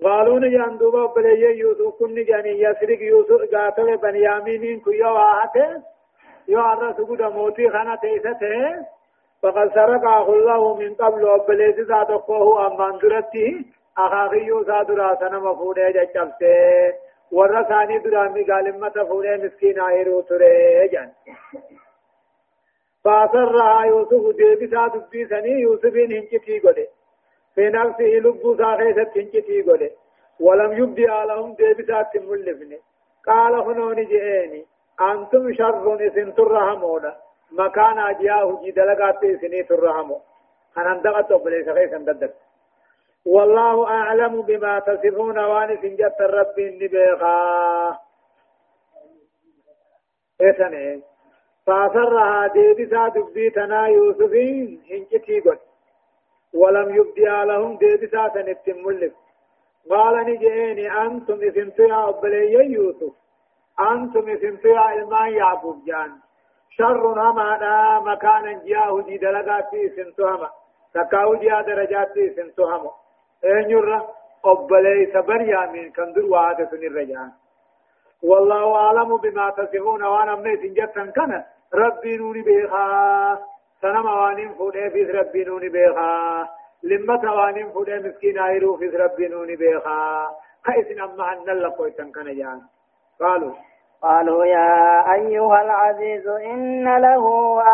[0.00, 5.82] ريچودا قالون جان دوبا بلي يوسف كن جاني يسرق يوسف قاتل بنيامين كيو آهته
[6.48, 8.86] يو عرس قد موتي خانا تيسته
[9.42, 13.64] فقد سرق الله من قبل وبليس ذات أخوه أمان درته
[13.98, 16.94] أخاقيو سادرا سنم فونه جچبته
[17.32, 21.10] ورا ثاني درامي غالمة فونه مسكين آئرو تره جان
[23.04, 26.99] فأسرها يوسف ديبسا دبي سني يوسفين هنجتي قده
[27.60, 29.90] في نفسه لبو ساخيست هنجتي قده
[30.40, 32.78] ولم يبدي لهم ديبسا تملفني
[33.26, 34.66] قال هنوني جئيني
[35.00, 37.16] أنتم شر إسن ترحمونا
[37.52, 40.20] مكان أجياه جي دلقات إسني ترحمو
[40.78, 42.34] أنا اندقت أبليس خيسا ددت
[43.26, 47.98] والله أعلم بما تصفون وان سنجت الرب النبيخا
[50.40, 51.00] إيه
[51.66, 55.58] فأسرها ديبسا دبيتنا يوسفين هنجتي قد
[56.54, 59.12] ولم يبدي لهم ديبسا سنتم ملف
[59.90, 63.12] قال نجئني أنتم إسنتو يا أبلي يوسف.
[63.80, 66.12] أنتم إسنتو يا إلمان يعقوب جان.
[66.70, 70.50] شر هما مكانا جاءه دي دلقات في إسنتو هما
[70.94, 72.90] تكاو جاء درجات في إسنتو هما
[73.44, 74.08] أين يرى
[74.44, 77.30] أبلي سبر يامين كندر وعادة الرجان
[78.22, 81.44] والله أعلم بما تصفون وأنا ميت جتا كان.
[81.74, 83.38] ربي نوني بيخا
[83.82, 86.48] سنم وانين فودي في ربي نوني بيخا
[86.82, 90.28] لمة وانين فودي مسكين آيرو في ربي نوني بيخا
[90.64, 92.60] كيسن أما أن اللقوي كان جان
[93.20, 93.54] قالوا
[94.02, 97.24] قالوا يا أيها العزيز إن له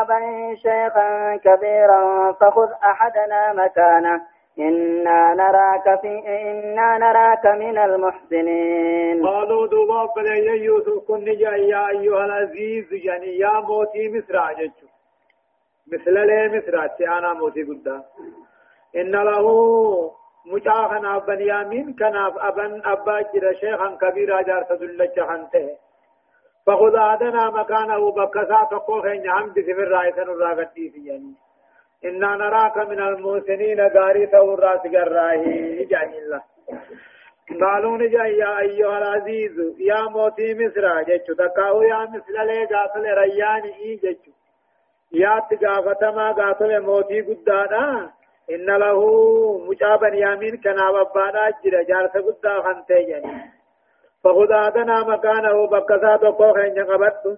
[0.03, 0.21] أبا
[0.55, 4.21] شيخا كبيرا فخذ أحدنا مكانه
[4.59, 12.93] إنا نراك في إنا نراك من المحسنين قالوا دوبا بلي يوسف كن يا أيها العزيز
[12.93, 14.87] يعني يا موتي مصر عججو
[15.93, 16.75] مثل لي مصر
[17.19, 18.03] أنا موتي قد
[18.97, 19.47] إن له
[20.47, 25.69] مجاخنا بنيامين كان أبن أبا جرى شيخا كبيرا جار تدلج حنته
[26.67, 31.35] فخذ آدنا مكانه بكسا تقوخين يعم بسفر رائسا الراغتي يعني.
[32.05, 34.83] إنا نراك من المحسنين غاري ثور قراه
[35.91, 36.43] جاني الله.
[37.61, 43.75] قالوا نجا يا أيها العزيز يا موتي مصر جيتشو تكاو يا مثل لي قاتل رياني
[43.75, 44.36] إي جيتشو.
[45.13, 48.11] يا تقافتما قاتل موتي قدانا
[48.51, 49.01] إن له
[49.69, 53.57] مجابا يامين كنا ببانا جرى جارس قدا خانتي جاني
[54.25, 54.53] فخذ
[55.13, 57.37] مكانه بكسات وقوخين يقبطه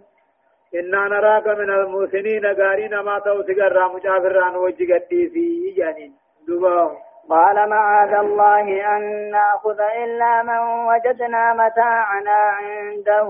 [0.74, 6.12] إنا نراك من المحسنين قارين ما توسق الرام جافران وجه في جانين
[6.48, 6.96] دبا
[7.30, 10.58] قال معاذ الله أن نأخذ إلا من
[10.88, 13.28] وجدنا متاعنا عنده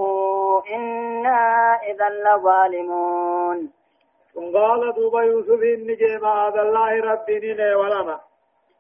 [0.75, 3.78] إنا إذا لظالمون
[4.57, 8.21] قال دوبا يوسف إن معاذ الله ربي ولما.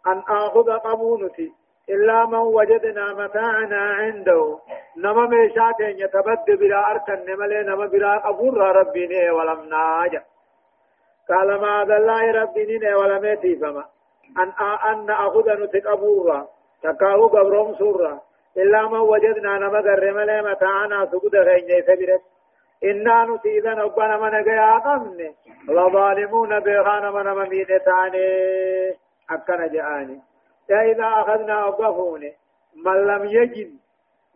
[0.06, 1.52] أن آخذ قبونتي
[1.90, 4.58] إلا من وجدنا متاعنا عنده.
[4.96, 7.18] نما ميشاتين يتبد بلا أركن.
[7.28, 10.22] نملي نما بلا قبور ربي ني ولم ناجا
[11.28, 13.84] قال ما ذا الله ربي ني ولم يتيفما
[14.38, 14.52] أن
[14.90, 16.46] أن أخذ نتقبورا
[16.82, 18.20] تكاو قبرهم سورا.
[18.56, 22.22] إلا من وجدنا نما قر ملي متاعنا سقود غيني سبرت
[22.84, 25.34] إنا نتيذا نبنا من قيا قمني
[25.68, 28.28] لظالمون بيغان من ممين تاني.
[29.30, 30.20] أكنا جآني.
[30.70, 32.20] إذا أخذنا أبغفون
[32.84, 33.70] من لم يجد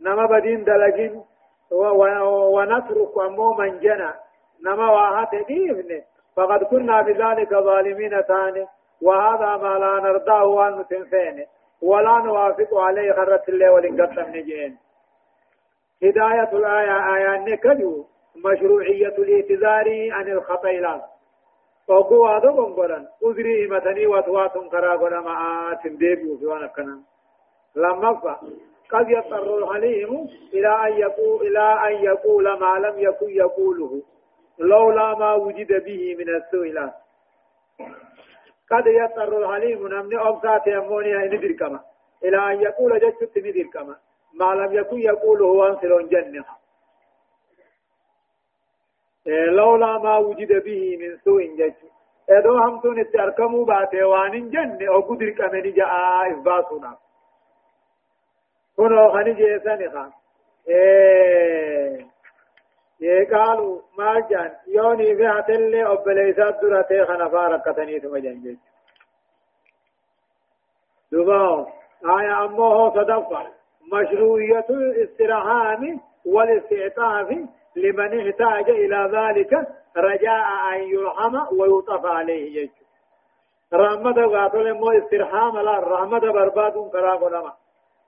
[0.00, 1.22] نما بدين دلجين
[1.70, 4.14] ونترك أمو من جنا.
[4.64, 6.02] نما واحد ديفن
[6.36, 8.66] فقد كنا بذلك ظالمين ثاني
[9.02, 11.46] وهذا ما لا نرضاه وأن تنفين
[11.82, 14.76] ولا نوافق عليه خرة الله ولنقطع نجين
[16.02, 18.04] هداية الآية آية نكدو
[18.36, 21.02] مشروعية الاعتذار عن الخطيئات
[21.88, 27.00] وقوا هذا بنقران أذري متني وتواتم كرا قرا ما تنديب في وانا كنا
[27.76, 28.40] لما فا.
[28.90, 34.02] قد يضطر الحليم إلى أن يقول إلى أن يقول ما لم يكن يقوله.
[34.58, 36.92] لولا ما وجد به من السئلات
[38.70, 41.80] قد يضطر الحليم نمني أبسات يموني ندر كما.
[42.24, 43.96] إلى أن يقول جدت ندر كما.
[44.34, 46.44] ما لم يكن يقوله وانسلون جنة
[49.26, 51.74] لولا ما وجد به من سوء جج
[52.30, 55.90] ادو هم تون اتركمو باتي وان جن أو قدر كمني جاء
[56.32, 56.96] اثباتنا
[58.76, 60.12] كنو خني جيسان خان
[63.00, 68.58] یہ قالوا ما جان يوني في عتل أبليسات درته خنفا ركتني ثم جنجت
[71.12, 71.66] دباو
[72.04, 73.46] آية أمه صدفة
[73.92, 77.28] مشروعية الاستراحام والاستعطاف
[77.76, 82.62] لمن احتاج إلى ذلك رجاء أن يرحم ويطف عليه.
[82.62, 82.72] يجو
[83.74, 87.52] رحمة قاتل مو استرحام لا رحمة برباد كرا قدما.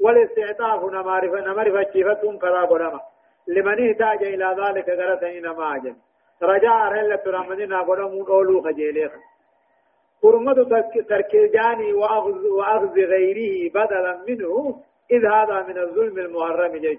[0.01, 3.01] والاستعطاف نمارفة نمارفة شيفة كرا قدما.
[3.49, 5.97] لمن احتاج إلى ذلك غرتين نما أجل
[6.43, 9.12] رجاء رهلة رحمتنا قدما قولوا خجيليخ.
[10.23, 16.99] حرمة تركيجاني وأخذ, وأخذ غيره بدلا منه إذ هذا من الظلم المحرم جيش.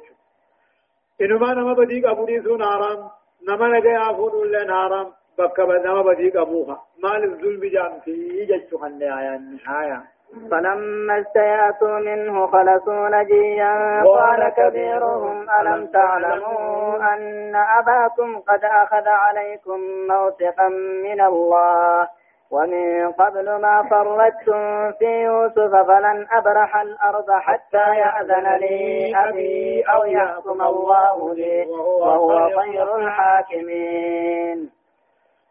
[1.21, 3.09] إنما نما بديك أبو ديسون حرام
[3.47, 5.07] نما نجي أفون لين حرام
[5.37, 6.79] بكا نما بديك أبوها.
[7.03, 7.59] مال الظلم
[8.05, 9.39] في جيش خلنا آية
[9.81, 10.03] آية
[10.51, 15.45] فلما استيأسوا منه خلصوا نجيا قال كبيرهم.
[15.61, 20.67] ألم تعلموا أن أباكم قد أخذ عليكم موثقا
[21.03, 22.07] من الله؟
[22.51, 30.61] ومن قبل ما فرطتم في يوسف فلن أبرح الأرض حتى يأذن لي أبي أو يحكم
[30.61, 31.65] الله لي
[32.01, 34.71] وهو خير الحاكمين.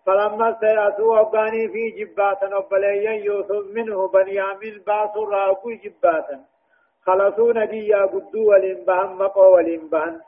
[0.07, 6.41] فلما سيأتوا أباني في جباتا وبليا يوسف منه بنيامين باسوا راكو جباتا
[7.07, 10.21] خلصوا نجيا قدو والإنبهن مقو والإنبهن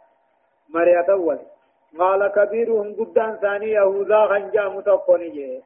[0.74, 1.38] مريت أول
[1.98, 5.62] قال كبيرهم قدان ثاني يهوذا خنجا متقوني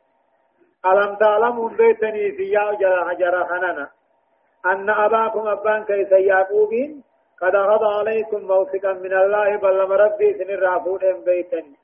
[0.86, 2.72] ألم تعلموا بيتني في يا
[3.20, 3.88] جرى خننا
[4.66, 7.02] أن أباكم أبان كيس يعقوبين؟
[7.42, 11.76] قد أخذ عليكم موثقا من الله بل ربي سن الرافون بيتني.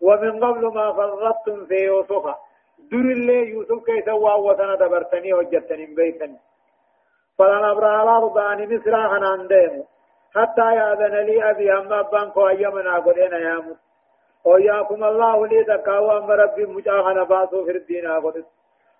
[0.00, 2.24] ومن قبل ما فرطتم في يوسف.
[2.92, 6.38] در اللي يوسف كيس وسنة دبرتني وجدتني بيتني.
[7.38, 9.86] فلن أبرأ الأرض عن مصر ديمو.
[10.34, 13.85] حتى يأذن لي أبي أما أبان كو أيامنا قدين يامت
[14.46, 18.44] وياكم الله لي تكاوى أما ربي مجاهنا باسو في الدين أقول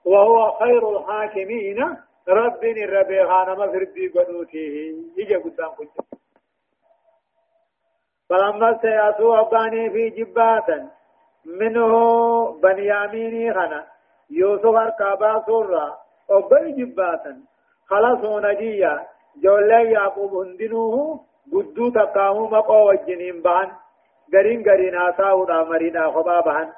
[0.05, 1.97] وهو خير الحاكمين.
[2.28, 4.66] رب الربي خانما في الدين قدوته
[5.16, 5.97] يجي قدام كنت
[8.28, 10.90] فلما سيأتوا أباني في جباتا
[11.44, 11.92] منه
[12.62, 13.86] بنياميني خنا
[14.30, 15.97] يوسف أركابا سورا
[16.30, 17.32] أبي جباتا
[17.86, 19.07] خلصوا نجيا.
[19.42, 21.20] جولي يعقوب هندنوه
[21.53, 23.70] قدو تقامو مقو وجنين بان.
[24.35, 26.72] غرين غرين آساو دا مرينا خبا بان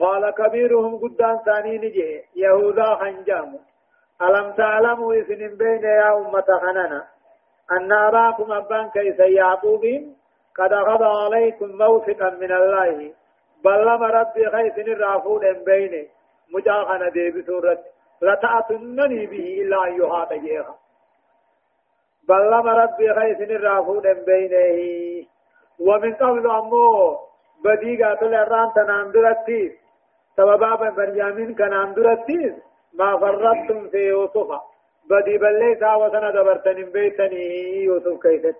[0.00, 3.58] قال كبيرهم قدان ثاني نجي يهوذا خنجام
[4.22, 7.06] ألم تعلموا إذن بين يا أمة خننا
[7.72, 10.16] أن أباكم أبان كيس يعقوبين
[10.58, 13.12] قد أخذ عليكم موثقا من الله
[13.64, 16.06] بل لما ربي خيس الرافون ان بينه
[16.54, 17.78] مجاخنا دي بسورة
[18.22, 20.74] لتأتنني به إلا أن يحاط جيخا
[22.28, 25.26] بل لما ربي خيس الرافون ان بينه
[25.86, 27.18] ومن قبل أمو
[27.64, 29.72] بديقة الإران تنام درتيس
[30.36, 32.54] سببا بنيامين كنام درتيس
[32.98, 34.50] ما فرطتم في يوسف.
[35.10, 37.44] بدي بل ليس وسنة دبرتن بيتني
[37.84, 38.56] يوسف كيست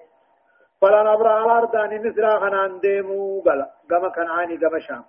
[0.80, 5.04] فلن أبرا الأرض أن مصر خنان ديمو قال قام كنعاني قام شام.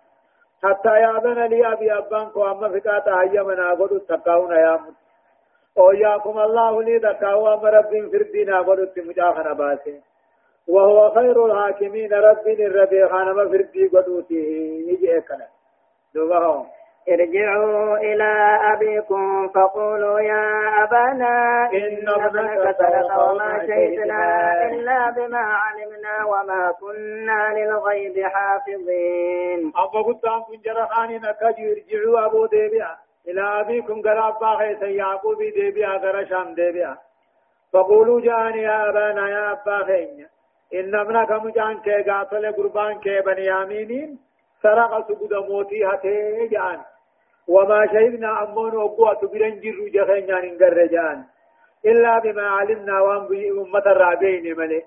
[0.63, 4.95] حتى يأذن لي أبي أبان كو أما فكاتا هيا من أقول تقاون يا مت
[5.77, 10.01] أو ياكم الله لي رب في الدين أقول تمجاخنا باسي
[10.67, 14.35] وهو خير الحاكمين رب الربي خانما في الدين قدوته
[14.89, 15.47] يجي إكنا.
[16.15, 16.65] دوبهم
[17.09, 26.71] ارجعوا إلى أبيكم فقولوا يا أبانا إن ابنك سرق وما شهدنا إلا بما علمنا وما
[26.79, 29.73] كنا للغيب حافظين.
[29.75, 32.95] أبا قلت أن كن جرخاني نكاجي ارجعوا أبو ديبيا.
[33.27, 36.97] إلى أبيكم قراب باخي سيعقوب ديبيا قرشام ديبيا.
[37.73, 40.32] فقولوا جاني يا أبانا يا أبا خينيا
[40.73, 44.19] إن ابنك مجان كي قاتل قربان كي بنيامينين
[44.63, 46.79] سرق سجود موتي هتي جان.
[47.47, 50.57] وما شهدنا أمون وقوة برن جر جخين يعني
[50.87, 51.23] جان.
[51.85, 53.27] إلا بما علمنا وان
[53.59, 54.83] أمة الرابين ملي.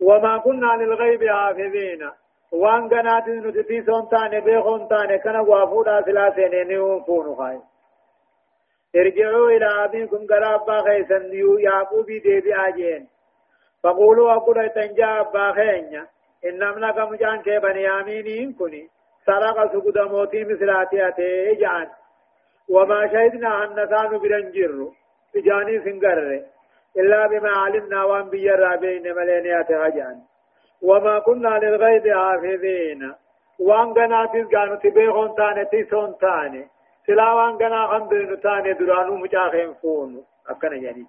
[0.00, 2.10] وما كنا للغيب حافظين
[2.52, 7.60] وأن قنات نتفي سونتان بيخون تان كان وافودا ثلاثين نيون فونو خاي
[8.96, 13.08] ارجعوا إلى أبيكم قرابا خيسن يعقوبي ديبي آجين.
[13.84, 16.06] فقولوا أقول تنجا أبا خينيا
[16.44, 18.88] إنما نكم جان كي بني آمينين كني
[19.26, 21.88] سرق سقود موتي مثلاتي أتي جان.
[22.70, 24.88] وما شهدنا أن نسان برنجر
[25.34, 26.42] بجاني سنقر
[26.96, 30.16] إلا بما علمنا وان بيرا بين ملينيات هجان
[30.82, 33.14] وما كنا للغيب حافظين.
[33.60, 36.66] وان قناتي قانو تبيغون تاني تيسون تاني
[37.06, 40.22] سلا وان قنا خندين تاني درانو مجاخين فونو.
[40.50, 41.06] أكنا يعني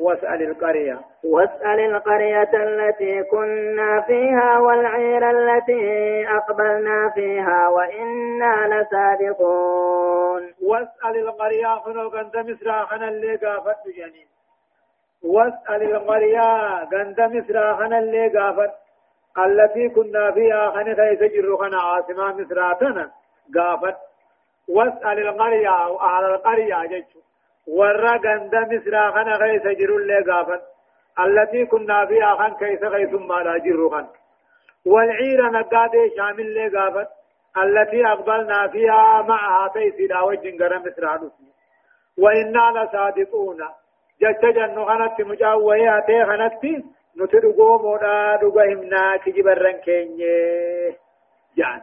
[0.00, 1.00] واسأل القرية.
[1.24, 10.52] واسأل القرية التي كنا فيها والعير التي أقبلنا فيها وإنا لسابقون.
[10.62, 14.26] واسأل القرية خنو كنت مصر خنا اللي قافت جنين.
[15.24, 18.70] واسأل القرية كنت مصر خنا اللي قافت
[19.38, 23.10] التي كنا فيها خنا كيس جر خنا عاصمة مصر تنا
[23.56, 23.96] قافت
[24.68, 25.68] واسأل القرية
[26.00, 27.18] على القرية جيشو
[27.66, 30.60] ورا غند مصر خنا غيث جرو اللي غافن
[31.20, 34.06] التي كنا فيها خن كيس غيث ما لا جرو خن
[34.86, 37.06] والعير نقاد شامل اللي غافن
[37.56, 41.06] التي أقبلنا فيها معها تيسيدا وجن قرم مصر
[42.18, 43.68] وإنا لصادقون
[44.20, 46.62] جت جنو خنت مجاوية تي خنت
[47.20, 50.96] نتدقو مودا دقهمنا كجبرن كينيه
[51.56, 51.80] جان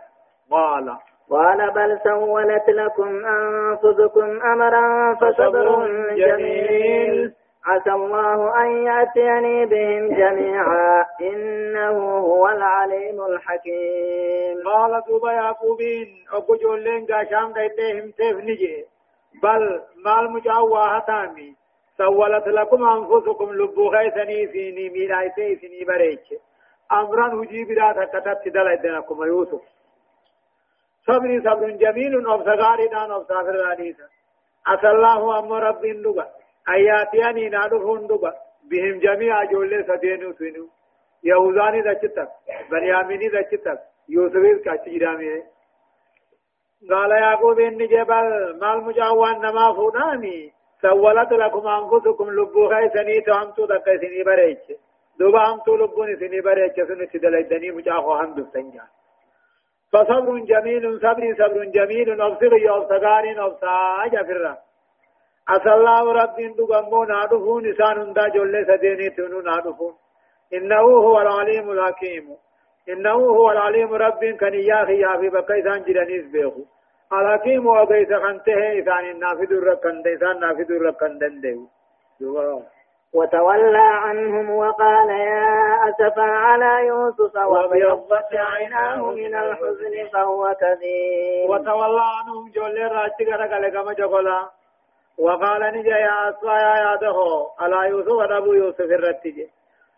[0.52, 0.98] قال
[1.34, 7.34] قال بل سولت لكم أنفسكم أمرا فصبر جميل.
[7.66, 11.06] عسى الله أن يأتيني بهم جميعا.
[11.22, 14.58] إنه هو العليم الحكيم.
[14.66, 18.86] قال دوبا يعقوبين أبو جولين قاشام دايتهم تيف نجي.
[19.44, 21.56] بل مال مجاوة هتامي
[21.98, 26.28] سولت لكم أنفسكم لبو غيثني فيني ميلايتي فيني بريك.
[26.92, 29.73] أمرا هجي بلا تكتت دلدنكم يوسف.
[31.08, 34.08] صبري صبر جميل أو صغاري دان أو صافر رانيسا
[34.68, 36.26] عسى الله أم رب دبا
[36.70, 38.34] آياتياني نادفون دبا
[38.72, 40.66] بهم جميع جولة سدينو سنو
[41.24, 42.30] يهوزاني دچتك
[42.72, 43.80] بنياميني دچتك
[44.10, 45.44] يوسف كاتيرامي
[46.90, 48.60] قال يعقوب إن جبل.
[48.62, 54.58] مال مجاوان نما فوناني سولت لكم أنفسكم لبو خيسني تهمتو دكسني بريج.
[55.20, 56.76] دوبا همتو لبوني سني بريج.
[56.88, 58.88] سنو تدلدني مجاخو هم دفتنجان
[59.94, 64.58] فصبر جميل صبر صبر جميل أبصر يوصغار أبصا جفرا
[65.48, 69.94] عسى الله رب دغمو نادفون نسان دا جل سديني تنو نادفون.
[70.54, 72.26] إنه هو العليم الحكيم.
[72.90, 76.64] إنه هو العليم رب كان ياخي يا في بقى إنسان جرانيس بيخو.
[77.14, 81.68] الحكيم وقيس خنته إنسان النافذ الركن إنسان نافذ الركن دندو
[83.14, 90.10] وتولى عنهم وقال يا أسفا على يوسف وابيضت عيناه من الحزن.
[90.14, 94.50] فهو كذيب وتولى عنهم جول راتي قال كما جقولا
[95.18, 97.18] وقال نجا يا أسفا يا ياده
[97.60, 99.38] على يوسف أبو يوسف الرتج.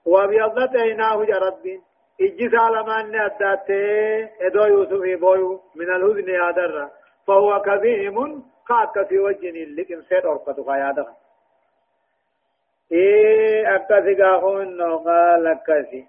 [0.06, 1.82] وابيضت عيناه يا ربي.
[2.22, 6.90] إجي سالمان أداته إدو يوسف بويو من الحزن يا در.
[7.28, 8.18] فهو كذيب
[8.70, 11.25] قاك في وجه لكن سيد أرقدك يا در.
[12.92, 16.08] إيه أكاسي قاهون قال أكاسي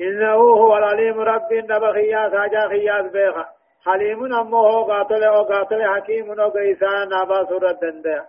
[0.00, 3.46] إنه هو العليم رب نبا خياس حاجا خياس بيخا
[3.84, 8.26] حليم أمه قاتل أو قاتل حكيم أو قيسان نابا سورة دنده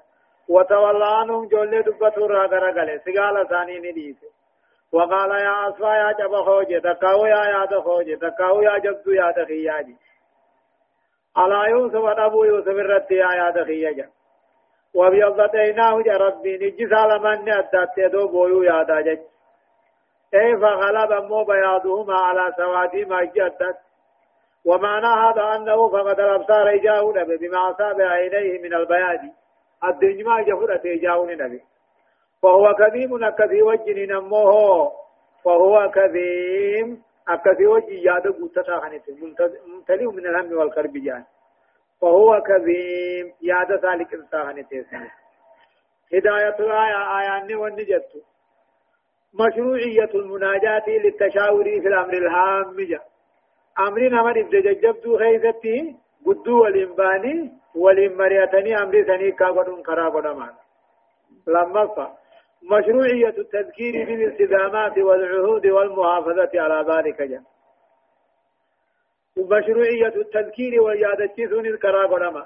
[0.49, 4.15] وتولى عنهم جولي دبتو راغرا غلي سيغالا ثاني نديس
[4.91, 9.95] وقال يا أصفا يا جب خوجي تكاو يا ياد خوجي تكاو يا جبدو يا دخياجي
[11.37, 14.05] على يوسف أبو يوسف الرتي يا ياد خياجي
[14.97, 19.19] وبيضتيناه يا ربي نجي سالمان أدات يدو بويو يادا جج.
[20.33, 23.77] أي فغلب مو بياضهما على سوادهما جدت
[24.65, 29.19] ومعنى هذا أنه فقد الأبصار إجاه نبي بما أصاب عينيه من البياض
[29.83, 31.61] الدنيا جفرة إجاه نبي
[32.43, 34.91] فهو كذيم أكثي وجه نموه.
[35.45, 39.17] فهو كذيم أكثي وجه ياد قوتتا خنته
[39.65, 41.23] ممتلئ من الهم والكرب جان.
[42.01, 43.33] فهو كظيم.
[43.41, 45.07] ياد ذلك انسان تيسن
[46.13, 48.11] هداية الآية آيان والنجت
[49.33, 52.75] مشروعية المناجاة للتشاور في الأمر الهام.
[52.79, 52.99] جا
[53.79, 55.95] أمر نمر إبتججبتو خيزتي
[56.25, 60.53] قدو والإنباني والإمريتني أمر ثني كاغدون كراغدمان.
[61.47, 62.17] لما فا
[62.63, 67.41] مشروعية التذكير بالالتزامات والعهود والمحافظة على ذلك جا
[69.37, 72.45] ومشروعية التذكير واليادتيسون الكراب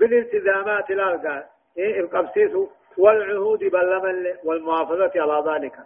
[0.00, 1.46] بالالتزامات الألقى.
[1.78, 2.52] إيه القبسيس
[2.98, 5.76] والعهود باللمل والمحافظة على ذلك.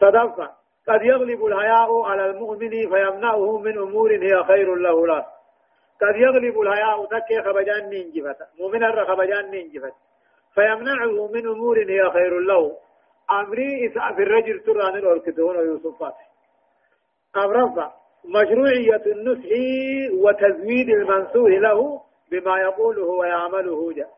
[0.00, 0.50] صدفة.
[0.88, 5.26] قد يغلب الحياء على المؤمن فيمنعه من أمور هي خير له لا.
[6.00, 8.36] قد يغلب الحياء تكي خبجان ننجفت.
[8.60, 9.94] مؤمن الرخبجان ننجفت.
[10.54, 12.76] فيمنعه من أمور هي خير له.
[13.30, 16.14] أمري إسعى في الرجل تران الأركتون ويوسفات
[17.36, 19.48] أمرفع مشروعية النصح
[20.24, 22.00] وتزويد المنصوح له
[22.30, 24.10] بما يقوله ويعمله جاء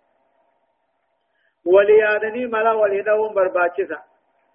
[1.65, 3.99] وليادني ملا وليدهم برباچسا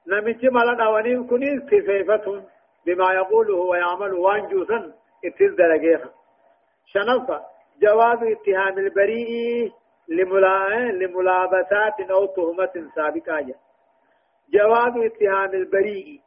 [0.07, 2.43] نمچ ملا دوانين كني صفيفة
[2.85, 4.93] بما يقوله ويعمله وانجوسا
[5.25, 6.09] اتز درجيها
[6.85, 7.41] شنفة
[7.81, 9.71] جواز اتهام البريء
[10.99, 13.55] لملابسات أو تهمة سابقة
[14.53, 16.21] جواز اتهام البريء.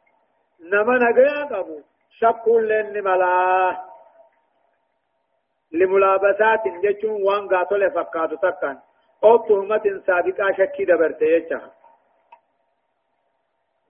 [0.61, 1.81] نما نغيا قبو
[2.19, 3.77] شك لن ملا
[5.73, 8.79] لملابسات جچون وان غاتل فقاتو تکان
[9.25, 11.61] أو تهمة سابقة شكي دبرته يچا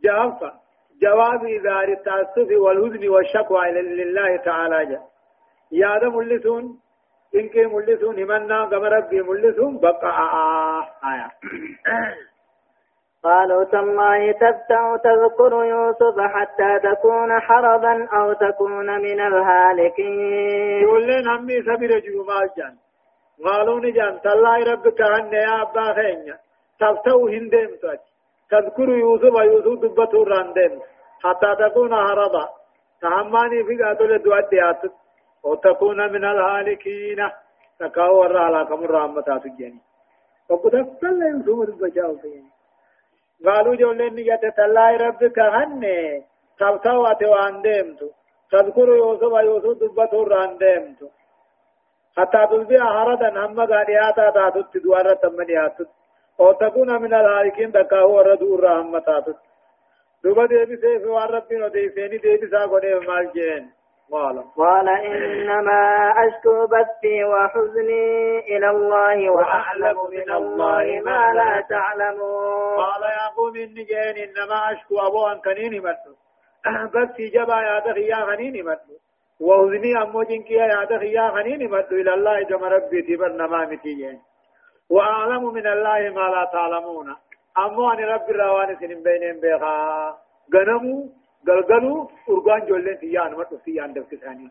[0.05, 0.53] جواب
[1.03, 5.01] جواز إذار التعسف والهزن والشكوى لله تعالى جا
[5.73, 6.81] يا ده ملسون
[7.35, 11.31] إنك ملسون همنا قم ربي ملسون بقى آه آه
[11.87, 12.30] آه
[13.25, 20.83] قالوا تالله تفتع تذكر يوسف حتى تكون حربا أو تكون من الهالكين.
[20.83, 22.75] يقول لنا همي سبيل جمال جان
[23.45, 26.39] قالوا نجان تالله ربك هن يا أبا خينيا
[26.81, 27.71] تفتع هندم
[28.51, 30.81] تذكر يوسف يوسف دبته راندم.
[31.25, 32.49] حتى تكون حربا
[33.03, 34.83] تهماني في قاتل دوات
[35.45, 37.21] وتكون من الهالكين.
[37.81, 39.81] تكاو ورا على كم رحمتات الجنين
[40.51, 42.59] وقد أفتل يوسف دبته
[43.47, 45.82] قالوا جولين نيات تلاي ربك هن
[46.59, 48.09] تبتوا وان ديمتو
[48.53, 51.09] تذكر يوسف يوسف دبتو ران ديمتو
[52.16, 55.78] حتى تصبح هردا هم غادياتا تاتت دوارة تمنيات
[56.41, 59.24] أو تكون من الهالكين دكاهو وردو الرحمتات
[60.24, 63.70] دوبا ديبي سيف واربين وديسيني ديبي ساقو ديب مال جين
[64.12, 64.44] قال.
[64.56, 72.76] قال إنما أشكو بثي وحزني إلى الله وأعلم من الله ما لا تعلمون.
[72.76, 76.14] قال يا قوم إني جين إنما أشكو أبو أن كنيني مدو
[76.94, 78.96] بثي جبا يا دخي يا خنيني مدو
[79.40, 84.20] وحزني أمو جنكي يا دخي يا خنيني مدو إلى الله جمع ربي تبر نمامي تيجين.
[84.90, 87.16] وأعلم من الله ما لا تعلمون.
[87.58, 90.16] أمو أن ربي رواني سنين بينهم بيخا
[90.54, 91.93] غنمو galgalu
[92.32, 94.51] urgaan jolleen tiyyaan madhu tiyyaan dabsisanii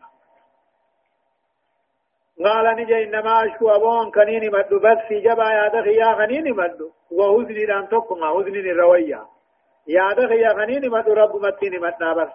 [2.44, 6.90] قال نجا إنما أشكو أبوان كنيني مدو بس في جبا يا دخي يا خنيني مدو
[7.10, 9.20] وهزني لأن تقما هزني الروية
[9.86, 12.32] يا دخي يا خنيني مدو رب متيني مدنا بس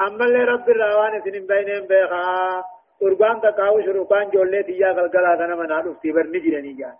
[0.00, 2.64] أما اللي رب الروان سنين بينهم بيخا
[3.00, 6.90] قربان تقاو شروقان جولي تيا قلقلا كنا منا نفتي برنجي لنجا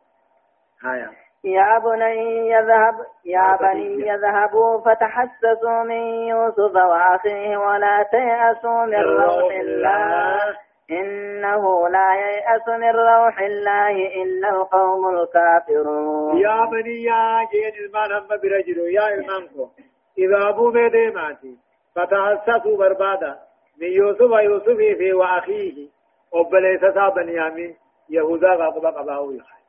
[0.85, 1.11] هايا
[1.45, 10.57] يا بني يذهب يا بني يذهبوا فتحسسوا من يوسف وأخيه ولا تيأسوا من روح الله.
[10.91, 16.37] إنه لا ييأس من روح الله إلا القوم الكافرون.
[16.37, 19.69] يا بني يا جين المان هم برجل يا المانكو
[20.19, 21.57] إذا أبو ماتي
[21.97, 23.39] فتحسسوا بربادا.
[23.81, 25.89] من يوسف ويوسف في وأخيه.
[26.33, 26.81] وبليس
[27.17, 27.77] بنيامين
[28.11, 29.60] يهوذا غضب قباوي خير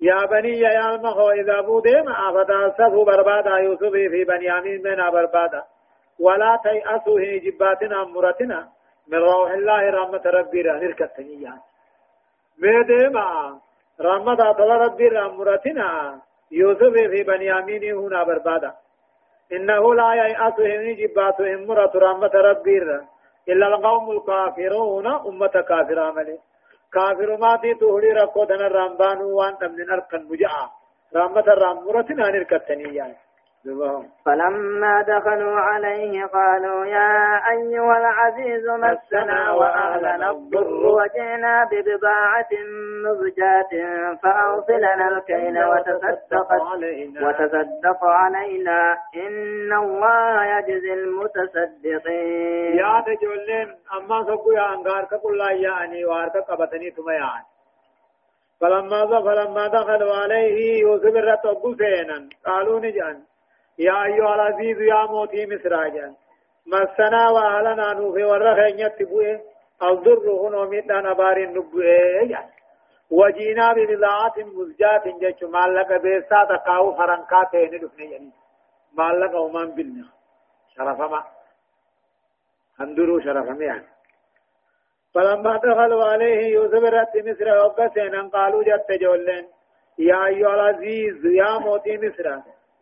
[0.00, 5.62] يا بني يا المخو إذا بوديم أفتاسفوا بربادا يوسف في بنيامين من بربادا.
[6.20, 8.68] ولا تيأسوا هي جباتنا مرتنا
[9.08, 11.54] من روح الله رحمة ربي رهنر كتنيا
[12.58, 13.58] ميديما
[14.00, 16.20] رحمة طلع ربي رحمتنا
[16.50, 18.72] يوسف في بنيامين هنا بربادا.
[19.52, 22.78] إنه لا ييأس هي جباتهم مرة رحمة ربي
[23.48, 26.38] إلا القوم الكافرون أمة كافرة ملي.
[26.93, 30.69] كافر ما تي تهلي ركو دنا رامبان وان تمن اركن مجاء
[31.15, 33.17] رامة رامورتنا نركتني يعني
[34.24, 42.48] فلما دخلوا عليه قالوا يا أيها العزيز مسنا وأهلنا الضر وجئنا ببضاعة
[43.04, 43.72] مزجاة
[44.22, 47.28] فأوصلنا الكيل وتصدق علينا.
[47.28, 48.96] وتصدق علينا.
[49.16, 52.78] إن الله يجزي المتصدقين.
[52.78, 57.44] يا تجولين أما سبوا يا أنغار كقول لا يعني وارك قبتني ثم يعني.
[58.60, 60.84] فلما فلما دخلوا عليه
[61.78, 63.22] سينا قالوا نجأن.
[63.78, 65.72] يا أيها العزيز يا موتي مصر
[66.66, 69.40] مسنا وأهلنا نوفي ورخين يتبوه
[69.82, 72.48] الضر هنا مدنا بار نبوه
[73.10, 78.32] وجينا ببضاعة مزجاة جيش مالك بيسا تقاو فرنكات ندفن يعني.
[78.92, 80.08] مالك ومان بالنا
[80.76, 81.24] شرفما.
[82.80, 83.88] هندرو شرفما يعني.
[85.14, 89.46] فلما دخلوا عليه يوسف رت مصر وقسنا قالوا جت جولين.
[89.98, 92.26] يا أيها العزيز يا موتي مصر.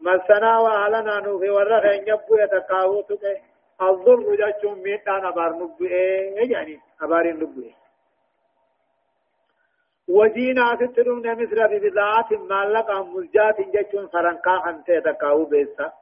[0.01, 3.41] مسنا وأهلنا نوفي ورخين يبو يتقاو تقه
[3.83, 7.75] الضر جاچون ميتان أبار نبوئه يعني؟ أبار نبوئه
[10.09, 15.93] وجينا سترون مصر ببضاعة مالقة مزجات جاچون فرنكا خنته تقاو بيسا.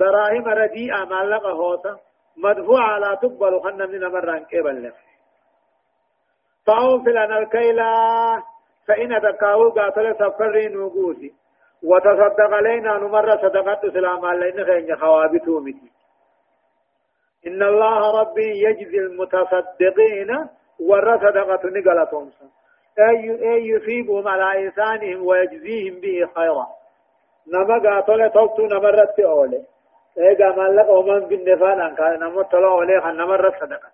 [0.00, 1.96] دراهم رديئة مالقة هوتا
[2.36, 4.92] مدفوع على تقبل خن من مران كيبل
[6.66, 7.92] فأوفل أنا الكيلا.
[8.86, 11.39] فإن تقاو قاتل سفرين وقوتي.
[11.82, 15.90] وتصدق علينا نمر صدقات سلام علينا خين خوابته متي.
[17.46, 20.48] إن الله ربي يجزي المتصدقين
[20.80, 22.30] ور صدقة نقلتهم.
[22.98, 26.66] أي أي يصيبهم على إنسانهم ويجزيهم به خيرا.
[27.48, 29.64] نما قاتل توتو نمرت أولي.
[30.18, 33.90] إيجا مالك ومن بالنفان أن كان نمت له أولي خان نمرت صدقة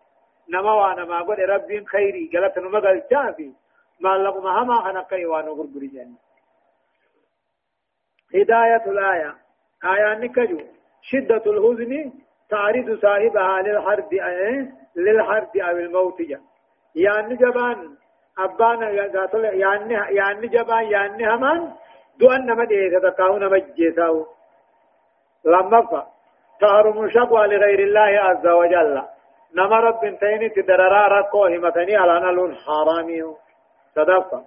[0.55, 2.31] نما وأنا ما قل ربي خيري.
[2.35, 3.53] قلت نما قال شافي
[4.01, 6.26] مالك مهما خنقي وأنا قربري جاني.
[8.35, 9.35] هداية الآية.
[9.85, 10.61] آية نكجو.
[11.03, 12.13] شدة الحزن
[12.51, 14.13] تعرض صاحبها للحرب
[14.97, 16.21] للحرب أو الموت.
[16.95, 17.97] يعني جبان
[18.39, 18.91] أبانا
[19.35, 21.73] يعني يعني جبان يعني همان
[22.19, 24.27] دو أن مدي تتقاون مجيساو.
[25.45, 26.07] لما فا.
[26.61, 29.03] تهرم شقوى لغير الله عز وجل.
[29.55, 33.23] نما رب تيني تدررا ركو همتني على نلون حرامي
[33.95, 34.45] صدقة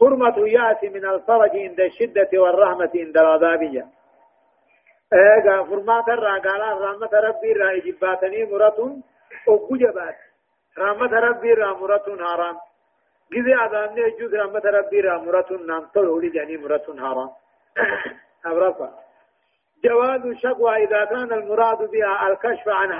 [0.00, 3.86] حرمة يأتي من الفرج عند الشدة والرحمة عند العذابية
[5.12, 9.02] ايغا فرما ترى قال رحمة ربي را إجباتني مرتون
[9.48, 10.16] أو جبات
[10.78, 12.56] رحمة ربي را مرتون حرام.
[13.32, 17.30] جزي عذاب جز رحمة ربي را مرتون نام تو جاني مرتون حرام.
[18.46, 18.90] أبرفا
[19.84, 22.92] جواز الشكوى إذا كان المراد بها الكشف عن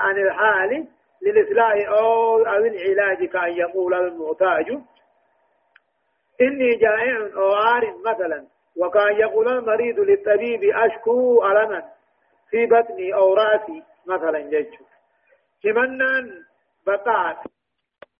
[0.00, 0.86] عن الحال
[1.22, 4.78] للإصلاح أو أو العلاج كأن يقول المحتاج.
[6.40, 11.82] إني جائع أو عار مثلا وكان يقول المريض للطبيب أشكو ألما
[12.50, 14.66] في بطني أو رأسي مثلا جيش
[15.62, 16.42] كمنان
[16.86, 17.36] بطاعت